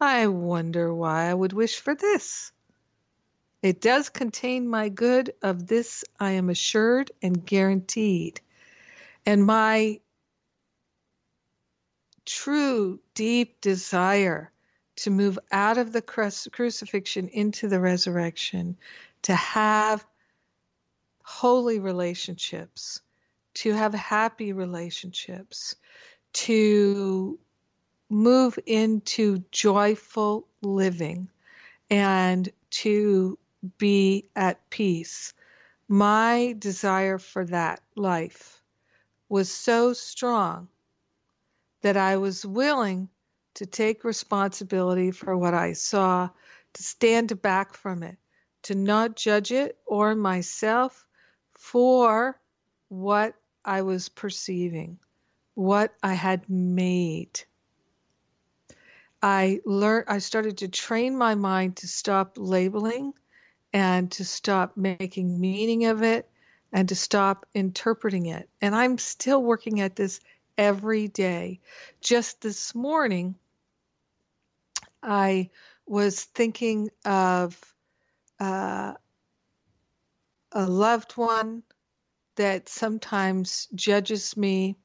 I 0.00 0.28
wonder 0.28 0.94
why 0.94 1.24
I 1.24 1.34
would 1.34 1.52
wish 1.52 1.80
for 1.80 1.96
this. 1.96 2.52
It 3.60 3.80
does 3.80 4.08
contain 4.08 4.68
my 4.68 4.88
good, 4.88 5.34
of 5.42 5.66
this 5.66 6.04
I 6.20 6.30
am 6.30 6.48
assured 6.48 7.10
and 7.22 7.44
guaranteed. 7.44 8.40
And 9.26 9.44
my 9.44 9.98
true, 12.24 13.00
deep 13.14 13.60
desire 13.60 14.52
to 14.96 15.10
move 15.10 15.38
out 15.52 15.78
of 15.78 15.92
the 15.92 16.02
crucifixion 16.02 17.28
into 17.28 17.68
the 17.68 17.80
resurrection, 17.80 18.76
to 19.22 19.34
have 19.34 20.06
holy 21.22 21.78
relationships, 21.78 23.00
to 23.54 23.72
have 23.72 23.94
happy 23.94 24.52
relationships, 24.52 25.76
to 26.32 27.38
move 28.08 28.58
into 28.66 29.42
joyful 29.50 30.46
living 30.62 31.28
and 31.90 32.50
to 32.70 33.38
be 33.78 34.28
at 34.36 34.70
peace. 34.70 35.34
My 35.88 36.54
desire 36.58 37.18
for 37.18 37.44
that 37.46 37.80
life 37.96 38.62
was 39.28 39.50
so 39.50 39.92
strong 39.92 40.68
that 41.82 41.96
I 41.96 42.16
was 42.16 42.44
willing 42.46 43.08
to 43.56 43.66
take 43.66 44.04
responsibility 44.04 45.10
for 45.10 45.36
what 45.36 45.54
I 45.54 45.72
saw, 45.72 46.28
to 46.74 46.82
stand 46.82 47.40
back 47.40 47.74
from 47.74 48.02
it, 48.02 48.16
to 48.62 48.74
not 48.74 49.16
judge 49.16 49.50
it 49.50 49.78
or 49.86 50.14
myself 50.14 51.06
for 51.54 52.38
what 52.88 53.34
I 53.64 53.82
was 53.82 54.08
perceiving, 54.08 54.98
what 55.54 55.94
I 56.02 56.12
had 56.12 56.48
made. 56.50 57.40
I 59.22 59.60
learned 59.64 60.04
I 60.08 60.18
started 60.18 60.58
to 60.58 60.68
train 60.68 61.16
my 61.16 61.34
mind 61.34 61.78
to 61.78 61.88
stop 61.88 62.34
labeling 62.36 63.14
and 63.72 64.12
to 64.12 64.24
stop 64.24 64.76
making 64.76 65.40
meaning 65.40 65.86
of 65.86 66.02
it 66.02 66.28
and 66.72 66.90
to 66.90 66.94
stop 66.94 67.46
interpreting 67.54 68.26
it. 68.26 68.48
And 68.60 68.74
I'm 68.74 68.98
still 68.98 69.42
working 69.42 69.80
at 69.80 69.96
this 69.96 70.20
every 70.58 71.08
day. 71.08 71.60
Just 72.02 72.42
this 72.42 72.74
morning 72.74 73.34
I 75.06 75.50
was 75.86 76.24
thinking 76.24 76.90
of 77.04 77.58
uh, 78.40 78.94
a 80.52 80.66
loved 80.66 81.12
one 81.12 81.62
that 82.36 82.68
sometimes 82.68 83.68
judges 83.74 84.36
me 84.36 84.76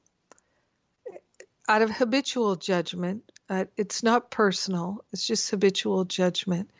out 1.68 1.82
of 1.82 1.90
habitual 1.90 2.56
judgment 2.56 3.32
uh, 3.52 3.66
it's 3.76 4.02
not 4.02 4.30
personal, 4.30 5.04
it's 5.12 5.26
just 5.26 5.50
habitual 5.50 6.06
judgment, 6.06 6.70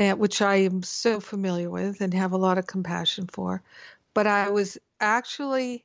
and, 0.00 0.18
which 0.18 0.42
I 0.42 0.56
am 0.56 0.82
so 0.82 1.20
familiar 1.20 1.70
with 1.70 2.00
and 2.00 2.12
have 2.14 2.32
a 2.32 2.38
lot 2.38 2.58
of 2.58 2.66
compassion 2.66 3.28
for. 3.28 3.62
But 4.12 4.26
I 4.26 4.50
was 4.50 4.78
actually, 4.98 5.84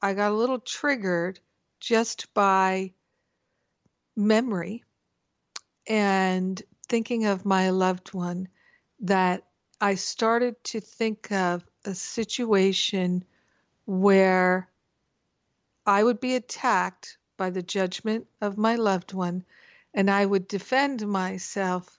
I 0.00 0.14
got 0.14 0.30
a 0.30 0.36
little 0.36 0.60
triggered 0.60 1.40
just 1.80 2.32
by 2.32 2.92
memory 4.16 4.84
and 5.88 6.62
thinking 6.88 7.24
of 7.24 7.44
my 7.44 7.70
loved 7.70 8.14
one 8.14 8.48
that 9.00 9.44
I 9.80 9.94
started 9.94 10.62
to 10.64 10.80
think 10.80 11.32
of 11.32 11.64
a 11.84 11.94
situation 11.94 13.24
where 13.86 14.68
I 15.86 16.04
would 16.04 16.20
be 16.20 16.34
attacked 16.34 17.16
by 17.38 17.50
the 17.50 17.62
judgment 17.62 18.26
of 18.40 18.58
my 18.58 18.76
loved 18.76 19.14
one, 19.14 19.44
and 19.94 20.10
I 20.10 20.26
would 20.26 20.46
defend 20.46 21.06
myself 21.06 21.98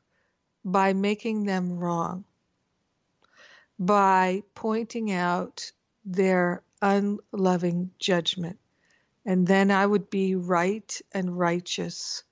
by 0.63 0.93
making 0.93 1.45
them 1.45 1.79
wrong, 1.79 2.25
by 3.79 4.43
pointing 4.53 5.11
out 5.11 5.71
their 6.05 6.61
unloving 6.81 7.91
judgment. 7.97 8.59
And 9.25 9.47
then 9.47 9.71
I 9.71 9.85
would 9.85 10.09
be 10.09 10.35
right 10.35 11.01
and 11.11 11.37
righteous, 11.37 12.23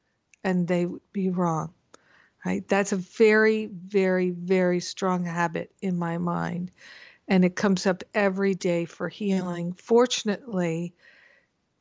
and 0.48 0.66
they 0.66 0.86
would 0.86 1.02
be 1.12 1.30
wrong. 1.30 1.74
Right? 2.46 2.66
That's 2.70 2.94
a 2.94 2.98
very, 2.98 3.66
very, 3.66 4.30
very 4.30 4.80
strong 4.80 5.26
habit 5.26 5.74
in 5.82 6.00
my 6.00 6.18
mind. 6.18 6.72
And 7.28 7.44
it 7.44 7.58
comes 7.58 7.86
up 7.86 8.06
every 8.14 8.56
day 8.56 8.86
for 8.86 9.10
healing. 9.10 9.74
Fortunately, 9.74 10.94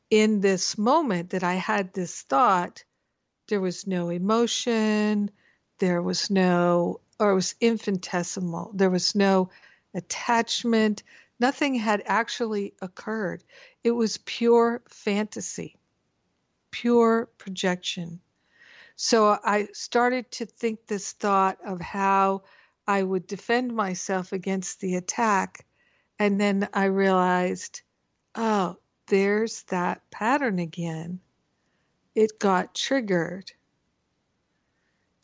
in 0.09 0.41
this 0.41 0.77
moment 0.77 1.29
that 1.29 1.45
I 1.45 1.53
had 1.53 1.93
this 1.93 2.23
thought, 2.23 2.83
there 3.47 3.61
was 3.61 3.87
no 3.87 4.09
emotion, 4.09 5.31
there 5.79 6.01
was 6.01 6.29
no, 6.29 6.99
or 7.17 7.31
it 7.31 7.35
was 7.35 7.55
infinitesimal, 7.61 8.71
there 8.73 8.89
was 8.89 9.15
no 9.15 9.49
attachment, 9.93 11.03
nothing 11.39 11.75
had 11.75 12.03
actually 12.05 12.73
occurred. 12.81 13.45
It 13.85 13.91
was 13.91 14.17
pure 14.17 14.81
fantasy, 14.89 15.77
pure 16.71 17.29
projection. 17.37 18.19
So 18.99 19.37
I 19.43 19.67
started 19.73 20.31
to 20.31 20.47
think 20.47 20.87
this 20.87 21.11
thought 21.11 21.59
of 21.63 21.79
how 21.79 22.41
I 22.87 23.03
would 23.03 23.27
defend 23.27 23.75
myself 23.75 24.33
against 24.33 24.81
the 24.81 24.95
attack. 24.95 25.67
And 26.17 26.41
then 26.41 26.67
I 26.73 26.85
realized, 26.85 27.81
oh, 28.33 28.77
there's 29.05 29.61
that 29.63 30.01
pattern 30.09 30.57
again. 30.57 31.19
It 32.15 32.39
got 32.39 32.73
triggered. 32.73 33.51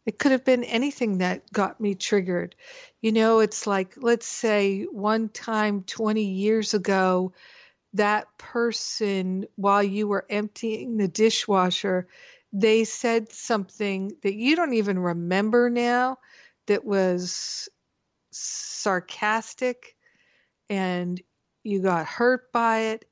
It 0.05 0.19
could 0.19 0.33
have 0.33 0.45
been 0.45 0.65
anything 0.65 1.17
that 1.17 1.51
got 1.51 1.81
me 1.81 1.95
triggered. 1.95 2.55
You 3.01 3.11
know, 3.11 3.39
it's 3.39 3.65
like, 3.65 3.95
let's 3.97 4.27
say 4.27 4.83
one 4.83 5.29
time 5.29 5.81
20 5.83 6.23
years 6.23 6.75
ago, 6.75 7.33
that 7.95 8.27
person, 8.37 9.47
while 9.55 9.81
you 9.81 10.07
were 10.07 10.27
emptying 10.29 10.97
the 10.97 11.07
dishwasher, 11.07 12.07
they 12.53 12.85
said 12.85 13.31
something 13.31 14.13
that 14.21 14.35
you 14.35 14.55
don't 14.55 14.73
even 14.73 14.99
remember 14.99 15.69
now 15.69 16.17
that 16.67 16.85
was 16.85 17.67
sarcastic 18.31 19.95
and 20.69 21.21
you 21.63 21.81
got 21.81 22.05
hurt 22.05 22.51
by 22.51 22.79
it 22.79 23.05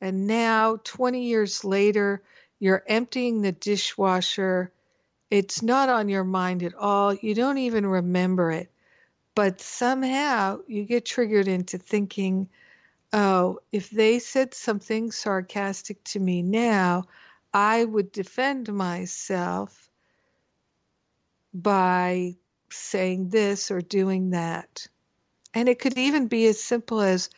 and 0.00 0.26
now, 0.26 0.76
20 0.84 1.24
years 1.24 1.64
later, 1.64 2.22
you're 2.60 2.84
emptying 2.86 3.42
the 3.42 3.52
dishwasher. 3.52 4.72
It's 5.30 5.62
not 5.62 5.88
on 5.88 6.08
your 6.08 6.24
mind 6.24 6.62
at 6.62 6.74
all. 6.74 7.14
You 7.14 7.34
don't 7.34 7.58
even 7.58 7.84
remember 7.86 8.52
it. 8.52 8.70
But 9.34 9.60
somehow 9.60 10.60
you 10.66 10.84
get 10.84 11.04
triggered 11.04 11.48
into 11.48 11.78
thinking, 11.78 12.48
oh, 13.12 13.58
if 13.72 13.90
they 13.90 14.18
said 14.18 14.54
something 14.54 15.10
sarcastic 15.10 16.02
to 16.04 16.20
me 16.20 16.42
now, 16.42 17.04
I 17.52 17.84
would 17.84 18.12
defend 18.12 18.72
myself 18.72 19.90
by 21.54 22.36
saying 22.70 23.30
this 23.30 23.70
or 23.70 23.80
doing 23.80 24.30
that. 24.30 24.86
And 25.54 25.68
it 25.68 25.78
could 25.78 25.96
even 25.96 26.28
be 26.28 26.46
as 26.46 26.62
simple 26.62 27.00
as 27.00 27.30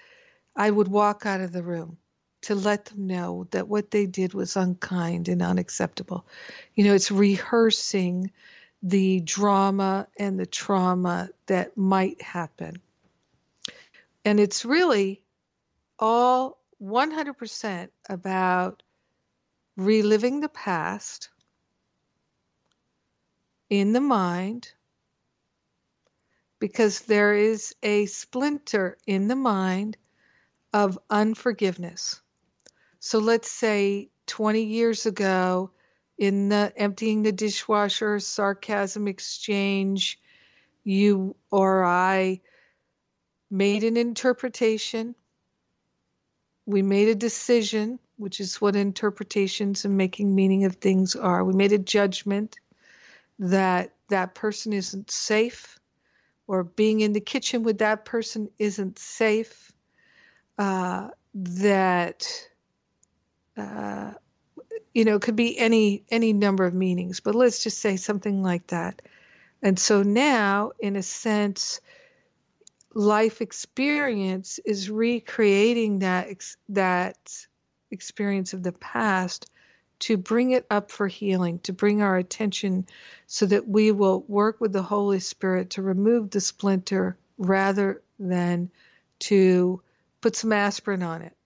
I 0.56 0.70
would 0.70 0.88
walk 0.88 1.26
out 1.26 1.40
of 1.40 1.52
the 1.52 1.62
room 1.62 1.96
to 2.42 2.54
let 2.54 2.86
them 2.86 3.06
know 3.06 3.46
that 3.50 3.68
what 3.68 3.90
they 3.90 4.06
did 4.06 4.34
was 4.34 4.56
unkind 4.56 5.28
and 5.28 5.42
unacceptable. 5.42 6.26
You 6.74 6.84
know, 6.84 6.94
it's 6.94 7.10
rehearsing 7.10 8.32
the 8.82 9.20
drama 9.20 10.08
and 10.18 10.38
the 10.38 10.46
trauma 10.46 11.28
that 11.46 11.76
might 11.76 12.20
happen. 12.20 12.80
And 14.24 14.40
it's 14.40 14.64
really 14.64 15.22
all 15.98 16.58
100% 16.82 17.88
about 18.08 18.82
reliving 19.76 20.40
the 20.40 20.48
past 20.48 21.30
in 23.68 23.92
the 23.92 24.00
mind 24.00 24.72
because 26.58 27.00
there 27.00 27.34
is 27.34 27.74
a 27.82 28.06
splinter 28.06 28.98
in 29.06 29.28
the 29.28 29.36
mind 29.36 29.96
of 30.72 30.98
unforgiveness. 31.08 32.20
So 33.00 33.18
let's 33.18 33.50
say 33.50 34.10
20 34.26 34.62
years 34.62 35.06
ago, 35.06 35.70
in 36.18 36.50
the 36.50 36.70
emptying 36.76 37.22
the 37.22 37.32
dishwasher 37.32 38.20
sarcasm 38.20 39.08
exchange, 39.08 40.20
you 40.84 41.34
or 41.50 41.82
I 41.82 42.42
made 43.50 43.84
an 43.84 43.96
interpretation. 43.96 45.14
We 46.66 46.82
made 46.82 47.08
a 47.08 47.14
decision, 47.14 47.98
which 48.20 48.40
is 48.40 48.60
what 48.60 48.76
interpretations 48.76 49.84
and 49.84 49.96
making 49.96 50.34
meaning 50.34 50.64
of 50.64 50.76
things 50.76 51.16
are. 51.16 51.44
We 51.44 51.54
made 51.54 51.72
a 51.72 51.78
judgment 51.78 52.58
that 53.38 53.94
that 54.08 54.34
person 54.34 54.72
isn't 54.72 55.10
safe, 55.10 55.78
or 56.46 56.64
being 56.64 57.00
in 57.00 57.12
the 57.12 57.20
kitchen 57.20 57.62
with 57.62 57.78
that 57.78 58.04
person 58.04 58.50
isn't 58.58 58.98
safe. 58.98 59.72
Uh, 60.58 61.08
that 61.34 62.26
uh, 63.56 64.12
you 64.94 65.04
know, 65.04 65.16
it 65.16 65.22
could 65.22 65.36
be 65.36 65.56
any 65.58 66.04
any 66.10 66.32
number 66.32 66.64
of 66.64 66.74
meanings, 66.74 67.20
but 67.20 67.34
let's 67.34 67.62
just 67.62 67.78
say 67.78 67.96
something 67.96 68.42
like 68.42 68.66
that. 68.68 69.02
And 69.62 69.78
so 69.78 70.02
now, 70.02 70.72
in 70.78 70.96
a 70.96 71.02
sense, 71.02 71.80
life 72.94 73.40
experience 73.40 74.58
is 74.64 74.90
recreating 74.90 76.00
that 76.00 76.28
that 76.70 77.46
experience 77.90 78.52
of 78.52 78.62
the 78.62 78.72
past 78.72 79.50
to 80.00 80.16
bring 80.16 80.52
it 80.52 80.66
up 80.70 80.90
for 80.90 81.06
healing, 81.06 81.58
to 81.60 81.72
bring 81.72 82.02
our 82.02 82.16
attention 82.16 82.86
so 83.26 83.46
that 83.46 83.68
we 83.68 83.92
will 83.92 84.24
work 84.28 84.60
with 84.60 84.72
the 84.72 84.82
Holy 84.82 85.20
Spirit 85.20 85.70
to 85.70 85.82
remove 85.82 86.30
the 86.30 86.40
splinter 86.40 87.16
rather 87.36 88.02
than 88.18 88.70
to 89.18 89.82
put 90.20 90.36
some 90.36 90.52
aspirin 90.52 91.02
on 91.02 91.22
it. 91.22 91.36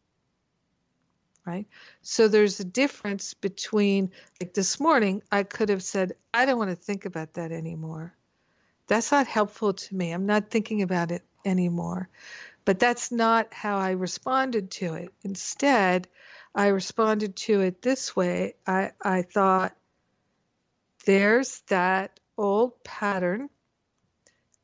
Right? 1.45 1.67
So 2.01 2.29
there's 2.29 2.61
a 2.61 2.65
difference 2.65 3.35
between, 3.35 4.13
like 4.41 4.55
this 4.55 4.81
morning, 4.81 5.23
I 5.31 5.43
could 5.43 5.69
have 5.69 5.83
said, 5.83 6.13
I 6.33 6.47
don't 6.47 6.59
want 6.59 6.71
to 6.71 6.77
think 6.77 7.05
about 7.05 7.35
that 7.35 7.53
anymore. 7.53 8.15
That's 8.87 9.13
not 9.13 9.27
helpful 9.27 9.75
to 9.75 9.95
me. 9.95 10.13
I'm 10.13 10.27
not 10.27 10.51
thinking 10.51 10.81
about 10.81 11.11
it 11.11 11.23
anymore. 11.45 12.09
But 12.65 12.79
that's 12.79 13.13
not 13.13 13.53
how 13.53 13.77
I 13.77 13.91
responded 13.91 14.71
to 14.73 14.95
it. 14.95 15.11
Instead, 15.23 16.09
I 16.55 16.69
responded 16.69 17.37
to 17.37 17.61
it 17.61 17.83
this 17.83 18.15
way. 18.15 18.55
I, 18.67 18.93
I 19.03 19.23
thought, 19.23 19.77
there's 21.05 21.61
that 21.69 22.21
old 22.39 22.83
pattern 22.85 23.51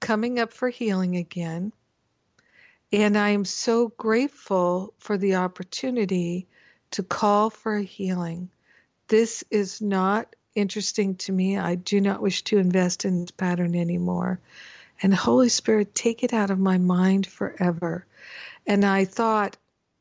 coming 0.01 0.39
up 0.39 0.53
for 0.53 0.69
healing 0.69 1.17
again. 1.17 1.73
And 2.93 3.17
I 3.17 3.31
am 3.31 3.45
so 3.45 3.89
grateful 3.89 4.95
for 4.99 5.19
the 5.19 5.37
opportunity 5.37 6.49
to 6.93 7.03
call 7.03 7.51
for 7.51 7.77
a 7.77 7.83
healing. 7.83 8.51
This 9.09 9.45
is 9.51 9.81
not 9.81 10.35
interesting 10.55 11.17
to 11.17 11.33
me. 11.33 11.59
I 11.59 11.75
do 11.77 12.01
not 12.01 12.23
wish 12.23 12.43
to 12.45 12.59
invest 12.59 13.05
in 13.05 13.21
this 13.21 13.31
pattern 13.31 13.77
anymore. 13.77 14.41
And 15.03 15.15
Holy 15.15 15.49
Spirit, 15.49 15.95
take 15.95 16.23
it 16.25 16.33
out 16.33 16.51
of 16.51 16.59
my 16.59 16.79
mind 16.79 17.27
forever. 17.27 18.07
And 18.67 18.85
I 18.85 19.05
thought 19.05 19.57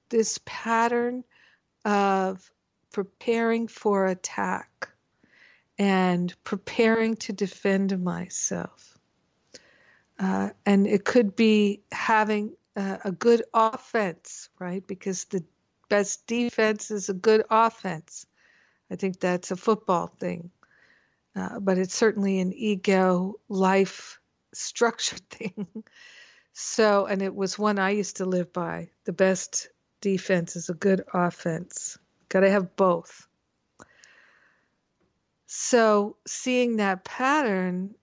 this 0.09 0.39
pattern 0.45 1.23
of 1.89 2.51
preparing 2.91 3.67
for 3.67 4.05
attack 4.05 4.89
and 5.79 6.35
preparing 6.43 7.15
to 7.15 7.33
defend 7.33 8.03
myself. 8.03 8.97
Uh, 10.19 10.49
and 10.65 10.85
it 10.85 11.03
could 11.03 11.35
be 11.35 11.81
having 11.91 12.53
a, 12.75 12.99
a 13.05 13.11
good 13.11 13.41
offense, 13.53 14.49
right? 14.59 14.85
Because 14.85 15.25
the 15.25 15.43
best 15.89 16.27
defense 16.27 16.91
is 16.91 17.09
a 17.09 17.13
good 17.13 17.43
offense. 17.49 18.27
I 18.91 18.95
think 18.95 19.19
that's 19.19 19.51
a 19.51 19.55
football 19.55 20.07
thing. 20.07 20.51
Uh, 21.35 21.59
but 21.59 21.77
it's 21.77 21.95
certainly 21.95 22.39
an 22.39 22.53
ego 22.53 23.39
life 23.47 24.19
structure 24.53 25.17
thing. 25.29 25.67
so, 26.53 27.05
and 27.07 27.21
it 27.21 27.33
was 27.33 27.57
one 27.57 27.79
I 27.79 27.91
used 27.91 28.17
to 28.17 28.25
live 28.25 28.53
by. 28.53 28.89
The 29.05 29.13
best 29.13 29.69
defense 30.01 30.55
is 30.55 30.69
a 30.69 30.73
good 30.73 31.03
offense. 31.13 31.97
Got 32.29 32.41
to 32.41 32.49
have 32.49 32.75
both. 32.75 33.27
So, 35.47 36.15
seeing 36.27 36.77
that 36.77 37.03
pattern 37.03 37.95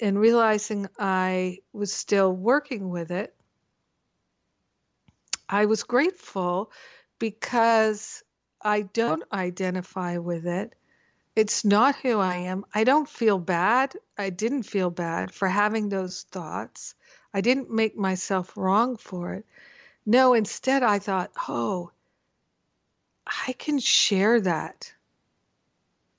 and 0.00 0.18
realizing 0.18 0.88
I 0.98 1.58
was 1.72 1.92
still 1.92 2.32
working 2.32 2.88
with 2.88 3.10
it, 3.10 3.34
I 5.48 5.66
was 5.66 5.82
grateful 5.82 6.72
because 7.18 8.22
I 8.62 8.82
don't 8.82 9.22
identify 9.32 10.16
with 10.18 10.46
it. 10.46 10.74
It's 11.36 11.64
not 11.64 11.96
who 11.96 12.20
I 12.20 12.36
am. 12.36 12.64
I 12.74 12.84
don't 12.84 13.08
feel 13.08 13.38
bad. 13.38 13.94
I 14.16 14.30
didn't 14.30 14.62
feel 14.62 14.90
bad 14.90 15.32
for 15.32 15.48
having 15.48 15.88
those 15.88 16.22
thoughts. 16.30 16.94
I 17.34 17.40
didn't 17.40 17.70
make 17.70 17.96
myself 17.96 18.56
wrong 18.56 18.96
for 18.96 19.34
it. 19.34 19.46
No, 20.06 20.34
instead, 20.34 20.82
I 20.82 20.98
thought, 20.98 21.30
oh, 21.48 21.90
I 23.26 23.52
can 23.52 23.78
share 23.78 24.40
that. 24.40 24.92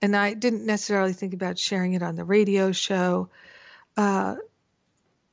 And 0.01 0.15
I 0.15 0.33
didn't 0.33 0.65
necessarily 0.65 1.13
think 1.13 1.33
about 1.33 1.57
sharing 1.57 1.93
it 1.93 2.03
on 2.03 2.15
the 2.15 2.23
radio 2.23 2.71
show 2.71 3.29
uh, 3.97 4.35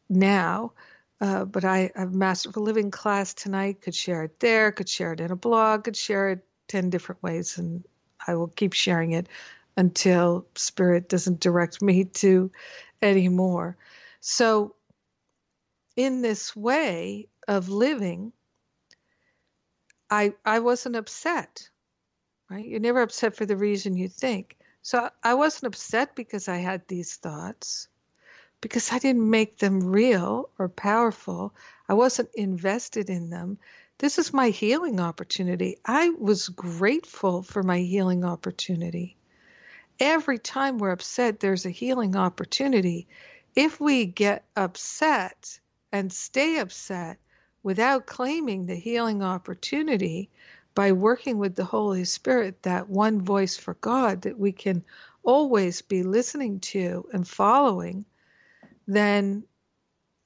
now, 0.08 0.72
uh, 1.20 1.44
but 1.44 1.64
I 1.64 1.90
have 1.94 2.14
Master 2.14 2.50
of 2.50 2.56
a 2.56 2.60
Living 2.60 2.90
class 2.90 3.34
tonight, 3.34 3.80
could 3.80 3.94
share 3.94 4.24
it 4.24 4.40
there, 4.40 4.72
could 4.72 4.88
share 4.88 5.12
it 5.12 5.20
in 5.20 5.30
a 5.30 5.36
blog, 5.36 5.84
could 5.84 5.96
share 5.96 6.30
it 6.30 6.44
10 6.68 6.90
different 6.90 7.22
ways, 7.22 7.58
and 7.58 7.84
I 8.26 8.34
will 8.34 8.48
keep 8.48 8.72
sharing 8.72 9.12
it 9.12 9.28
until 9.76 10.46
Spirit 10.54 11.08
doesn't 11.08 11.40
direct 11.40 11.82
me 11.82 12.04
to 12.04 12.50
anymore. 13.00 13.76
So, 14.20 14.74
in 15.96 16.22
this 16.22 16.54
way 16.54 17.28
of 17.48 17.68
living, 17.68 18.32
I 20.12 20.34
I 20.44 20.58
wasn't 20.58 20.96
upset. 20.96 21.70
Right? 22.50 22.66
You're 22.66 22.80
never 22.80 23.00
upset 23.00 23.34
for 23.34 23.46
the 23.46 23.56
reason 23.56 23.96
you 23.96 24.08
think. 24.08 24.58
So 24.82 25.08
I 25.22 25.34
wasn't 25.34 25.74
upset 25.74 26.14
because 26.14 26.48
I 26.48 26.58
had 26.58 26.86
these 26.86 27.16
thoughts 27.16 27.88
because 28.60 28.92
I 28.92 28.98
didn't 28.98 29.28
make 29.28 29.58
them 29.58 29.80
real 29.80 30.50
or 30.58 30.68
powerful. 30.68 31.54
I 31.88 31.94
wasn't 31.94 32.28
invested 32.34 33.08
in 33.08 33.30
them. 33.30 33.58
This 33.98 34.18
is 34.18 34.34
my 34.34 34.50
healing 34.50 35.00
opportunity. 35.00 35.78
I 35.84 36.10
was 36.10 36.48
grateful 36.48 37.42
for 37.42 37.62
my 37.62 37.78
healing 37.78 38.22
opportunity. 38.22 39.16
Every 39.98 40.38
time 40.38 40.76
we're 40.76 40.90
upset, 40.90 41.40
there's 41.40 41.64
a 41.64 41.70
healing 41.70 42.16
opportunity. 42.16 43.08
If 43.56 43.80
we 43.80 44.04
get 44.04 44.44
upset 44.56 45.58
and 45.90 46.12
stay 46.12 46.58
upset, 46.58 47.18
without 47.62 48.06
claiming 48.06 48.66
the 48.66 48.74
healing 48.74 49.22
opportunity 49.22 50.30
by 50.74 50.92
working 50.92 51.38
with 51.38 51.54
the 51.54 51.64
Holy 51.64 52.04
Spirit, 52.04 52.62
that 52.62 52.88
one 52.88 53.20
voice 53.20 53.56
for 53.56 53.74
God 53.74 54.22
that 54.22 54.38
we 54.38 54.52
can 54.52 54.84
always 55.22 55.82
be 55.82 56.02
listening 56.02 56.60
to 56.60 57.06
and 57.12 57.26
following, 57.26 58.04
then 58.86 59.44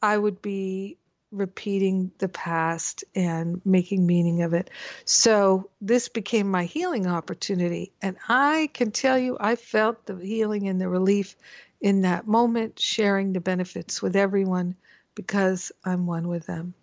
I 0.01 0.16
would 0.16 0.41
be 0.41 0.99
repeating 1.32 2.12
the 2.18 2.28
past 2.28 3.05
and 3.14 3.61
making 3.64 4.07
meaning 4.07 4.43
of 4.43 4.55
it. 4.55 4.70
So 5.05 5.70
this 5.80 6.09
became 6.09 6.49
my 6.51 6.64
healing 6.64 7.07
opportunity. 7.07 7.93
And 8.01 8.16
I 8.28 8.70
can 8.72 8.93
tell 8.93 9.18
you, 9.18 9.37
I 9.39 9.57
felt 9.57 10.07
the 10.07 10.16
healing 10.16 10.68
and 10.68 10.80
the 10.80 10.89
relief 10.89 11.37
in 11.80 12.03
that 12.03 12.26
moment, 12.26 12.78
sharing 12.78 13.32
the 13.32 13.41
benefits 13.41 14.01
with 14.01 14.16
everyone 14.16 14.76
because 15.14 15.72
I'm 15.84 16.07
one 16.07 16.28
with 16.28 16.47
them 16.47 16.74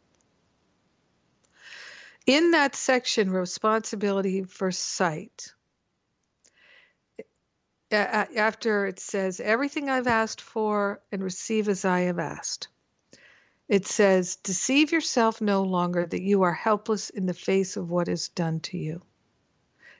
in 2.26 2.52
that 2.52 2.76
section, 2.76 3.32
responsibility 3.32 4.44
for 4.44 4.72
sight, 4.72 5.54
after 7.92 8.88
it 8.88 9.00
says, 9.00 9.40
everything 9.40 9.90
I've 9.90 10.08
asked 10.08 10.42
for 10.42 11.02
and 11.12 11.24
receive 11.24 11.70
as 11.70 11.86
I 11.86 12.02
have 12.02 12.20
asked, 12.20 12.70
it 13.70 13.86
says, 13.86 14.36
deceive 14.38 14.92
yourself 14.92 15.42
no 15.42 15.64
longer 15.64 16.06
that 16.06 16.22
you 16.22 16.44
are 16.44 16.54
helpless 16.54 17.10
in 17.10 17.26
the 17.26 17.34
face 17.34 17.78
of 17.78 17.90
what 17.90 18.08
is 18.08 18.30
done 18.30 18.60
to 18.62 18.78
you. 18.78 19.02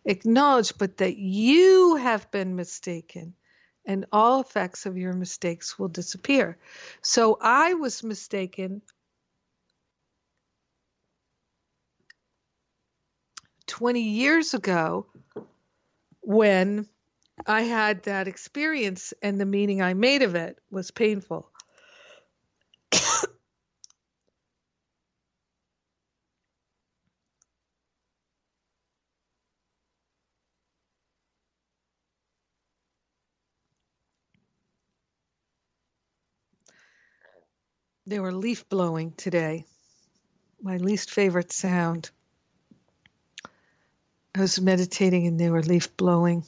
Acknowledge 0.06 0.78
but 0.78 0.98
that 0.98 1.18
you 1.18 1.96
have 1.96 2.30
been 2.32 2.56
mistaken 2.56 3.36
and 3.86 4.06
all 4.12 4.42
effects 4.42 4.86
of 4.86 4.98
your 4.98 5.14
mistakes 5.14 5.78
will 5.78 5.88
disappear. 5.88 6.58
So 7.02 7.38
I 7.40 7.74
was 7.76 8.04
mistaken 8.04 8.82
20 13.74 14.02
years 14.02 14.54
ago 14.54 15.08
when 16.22 16.88
I 17.48 17.64
had 17.64 18.04
that 18.04 18.28
experience 18.28 19.16
and 19.24 19.42
the 19.42 19.48
meaning 19.48 19.82
I 19.82 19.96
made 19.96 20.22
of 20.22 20.36
it 20.36 20.60
was 20.70 20.92
painful. 20.92 21.50
they 38.06 38.20
were 38.20 38.32
leaf 38.32 38.70
blowing 38.70 39.14
today, 39.14 39.66
my 40.62 40.78
least 40.78 41.10
favorite 41.10 41.52
sound. 41.52 42.12
I 44.36 44.42
was 44.42 44.60
meditating 44.60 45.28
and 45.28 45.40
they 45.40 45.50
were 45.50 45.62
leaf 45.62 45.96
blowing. 45.96 46.44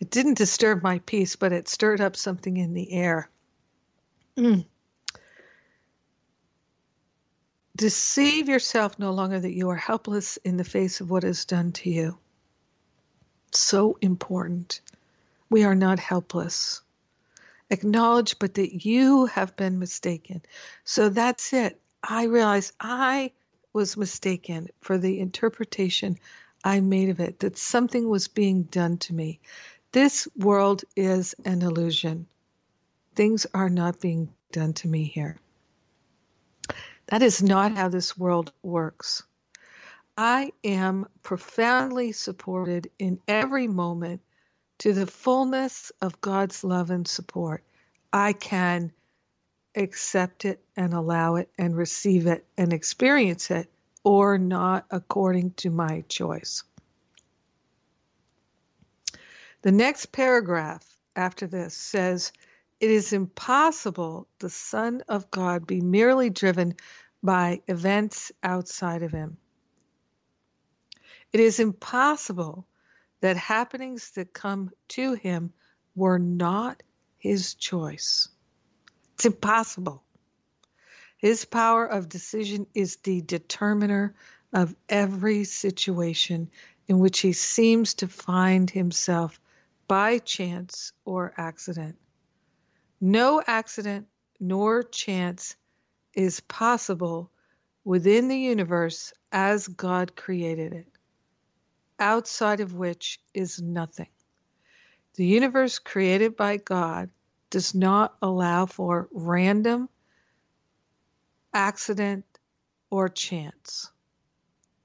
It 0.00 0.10
didn't 0.10 0.36
disturb 0.36 0.82
my 0.82 0.98
peace, 0.98 1.36
but 1.36 1.52
it 1.52 1.68
stirred 1.68 2.00
up 2.00 2.16
something 2.16 2.56
in 2.56 2.74
the 2.74 2.92
air. 2.92 3.30
Mm. 4.36 4.66
Deceive 7.76 8.48
yourself 8.48 8.98
no 8.98 9.12
longer 9.12 9.40
that 9.40 9.54
you 9.54 9.70
are 9.70 9.76
helpless 9.76 10.36
in 10.38 10.56
the 10.56 10.64
face 10.64 11.00
of 11.00 11.10
what 11.10 11.24
is 11.24 11.46
done 11.46 11.72
to 11.72 11.90
you. 11.90 12.18
So 13.52 13.96
important. 14.02 14.80
We 15.48 15.64
are 15.64 15.74
not 15.74 15.98
helpless. 15.98 16.82
Acknowledge, 17.70 18.38
but 18.38 18.54
that 18.54 18.84
you 18.84 19.26
have 19.26 19.56
been 19.56 19.78
mistaken. 19.78 20.42
So 20.84 21.08
that's 21.08 21.52
it. 21.54 21.80
I 22.02 22.24
realize 22.24 22.72
I 22.78 23.32
was 23.72 23.96
mistaken 23.96 24.68
for 24.80 24.98
the 24.98 25.20
interpretation 25.20 26.18
I 26.64 26.80
made 26.80 27.08
of 27.08 27.20
it, 27.20 27.40
that 27.40 27.58
something 27.58 28.08
was 28.08 28.28
being 28.28 28.64
done 28.64 28.98
to 28.98 29.14
me. 29.14 29.40
This 29.92 30.28
world 30.36 30.84
is 30.96 31.34
an 31.44 31.62
illusion. 31.62 32.26
Things 33.14 33.46
are 33.52 33.68
not 33.68 34.00
being 34.00 34.32
done 34.52 34.72
to 34.74 34.88
me 34.88 35.04
here. 35.04 35.38
That 37.06 37.22
is 37.22 37.42
not 37.42 37.76
how 37.76 37.88
this 37.88 38.16
world 38.16 38.52
works. 38.62 39.22
I 40.16 40.52
am 40.62 41.06
profoundly 41.22 42.12
supported 42.12 42.90
in 42.98 43.20
every 43.26 43.66
moment 43.66 44.20
to 44.78 44.92
the 44.92 45.06
fullness 45.06 45.90
of 46.00 46.20
God's 46.20 46.64
love 46.64 46.90
and 46.90 47.06
support. 47.06 47.64
I 48.12 48.34
can 48.34 48.92
accept 49.74 50.44
it 50.44 50.62
and 50.76 50.92
allow 50.92 51.36
it 51.36 51.50
and 51.58 51.76
receive 51.76 52.26
it 52.26 52.46
and 52.56 52.72
experience 52.72 53.50
it 53.50 53.70
or 54.04 54.38
not 54.38 54.86
according 54.90 55.52
to 55.52 55.70
my 55.70 56.04
choice. 56.08 56.64
The 59.62 59.72
next 59.72 60.06
paragraph 60.06 60.84
after 61.14 61.46
this 61.46 61.74
says, 61.74 62.32
It 62.80 62.90
is 62.90 63.12
impossible 63.12 64.26
the 64.40 64.50
Son 64.50 65.02
of 65.08 65.30
God 65.30 65.66
be 65.66 65.80
merely 65.80 66.30
driven 66.30 66.74
by 67.22 67.62
events 67.68 68.32
outside 68.42 69.02
of 69.02 69.12
him. 69.12 69.36
It 71.32 71.40
is 71.40 71.60
impossible 71.60 72.66
that 73.20 73.36
happenings 73.36 74.10
that 74.12 74.34
come 74.34 74.70
to 74.88 75.14
him 75.14 75.52
were 75.94 76.18
not 76.18 76.82
his 77.18 77.54
choice. 77.54 78.28
It's 79.14 79.26
impossible. 79.26 80.02
His 81.18 81.44
power 81.44 81.86
of 81.86 82.08
decision 82.08 82.66
is 82.74 82.96
the 82.96 83.20
determiner 83.22 84.14
of 84.52 84.74
every 84.88 85.44
situation 85.44 86.50
in 86.88 86.98
which 86.98 87.20
he 87.20 87.32
seems 87.32 87.94
to 87.94 88.08
find 88.08 88.68
himself 88.68 89.40
by 89.86 90.18
chance 90.18 90.92
or 91.04 91.32
accident. 91.36 91.96
No 93.00 93.42
accident 93.46 94.08
nor 94.40 94.82
chance 94.82 95.56
is 96.14 96.40
possible 96.40 97.30
within 97.84 98.28
the 98.28 98.38
universe 98.38 99.12
as 99.30 99.68
God 99.68 100.16
created 100.16 100.72
it, 100.72 100.88
outside 101.98 102.60
of 102.60 102.74
which 102.74 103.20
is 103.34 103.60
nothing. 103.62 104.08
The 105.14 105.26
universe 105.26 105.78
created 105.78 106.36
by 106.36 106.56
God 106.56 107.10
does 107.52 107.72
not 107.74 108.16
allow 108.20 108.66
for 108.66 109.08
random 109.12 109.88
accident, 111.54 112.24
or 112.90 113.08
chance. 113.08 113.90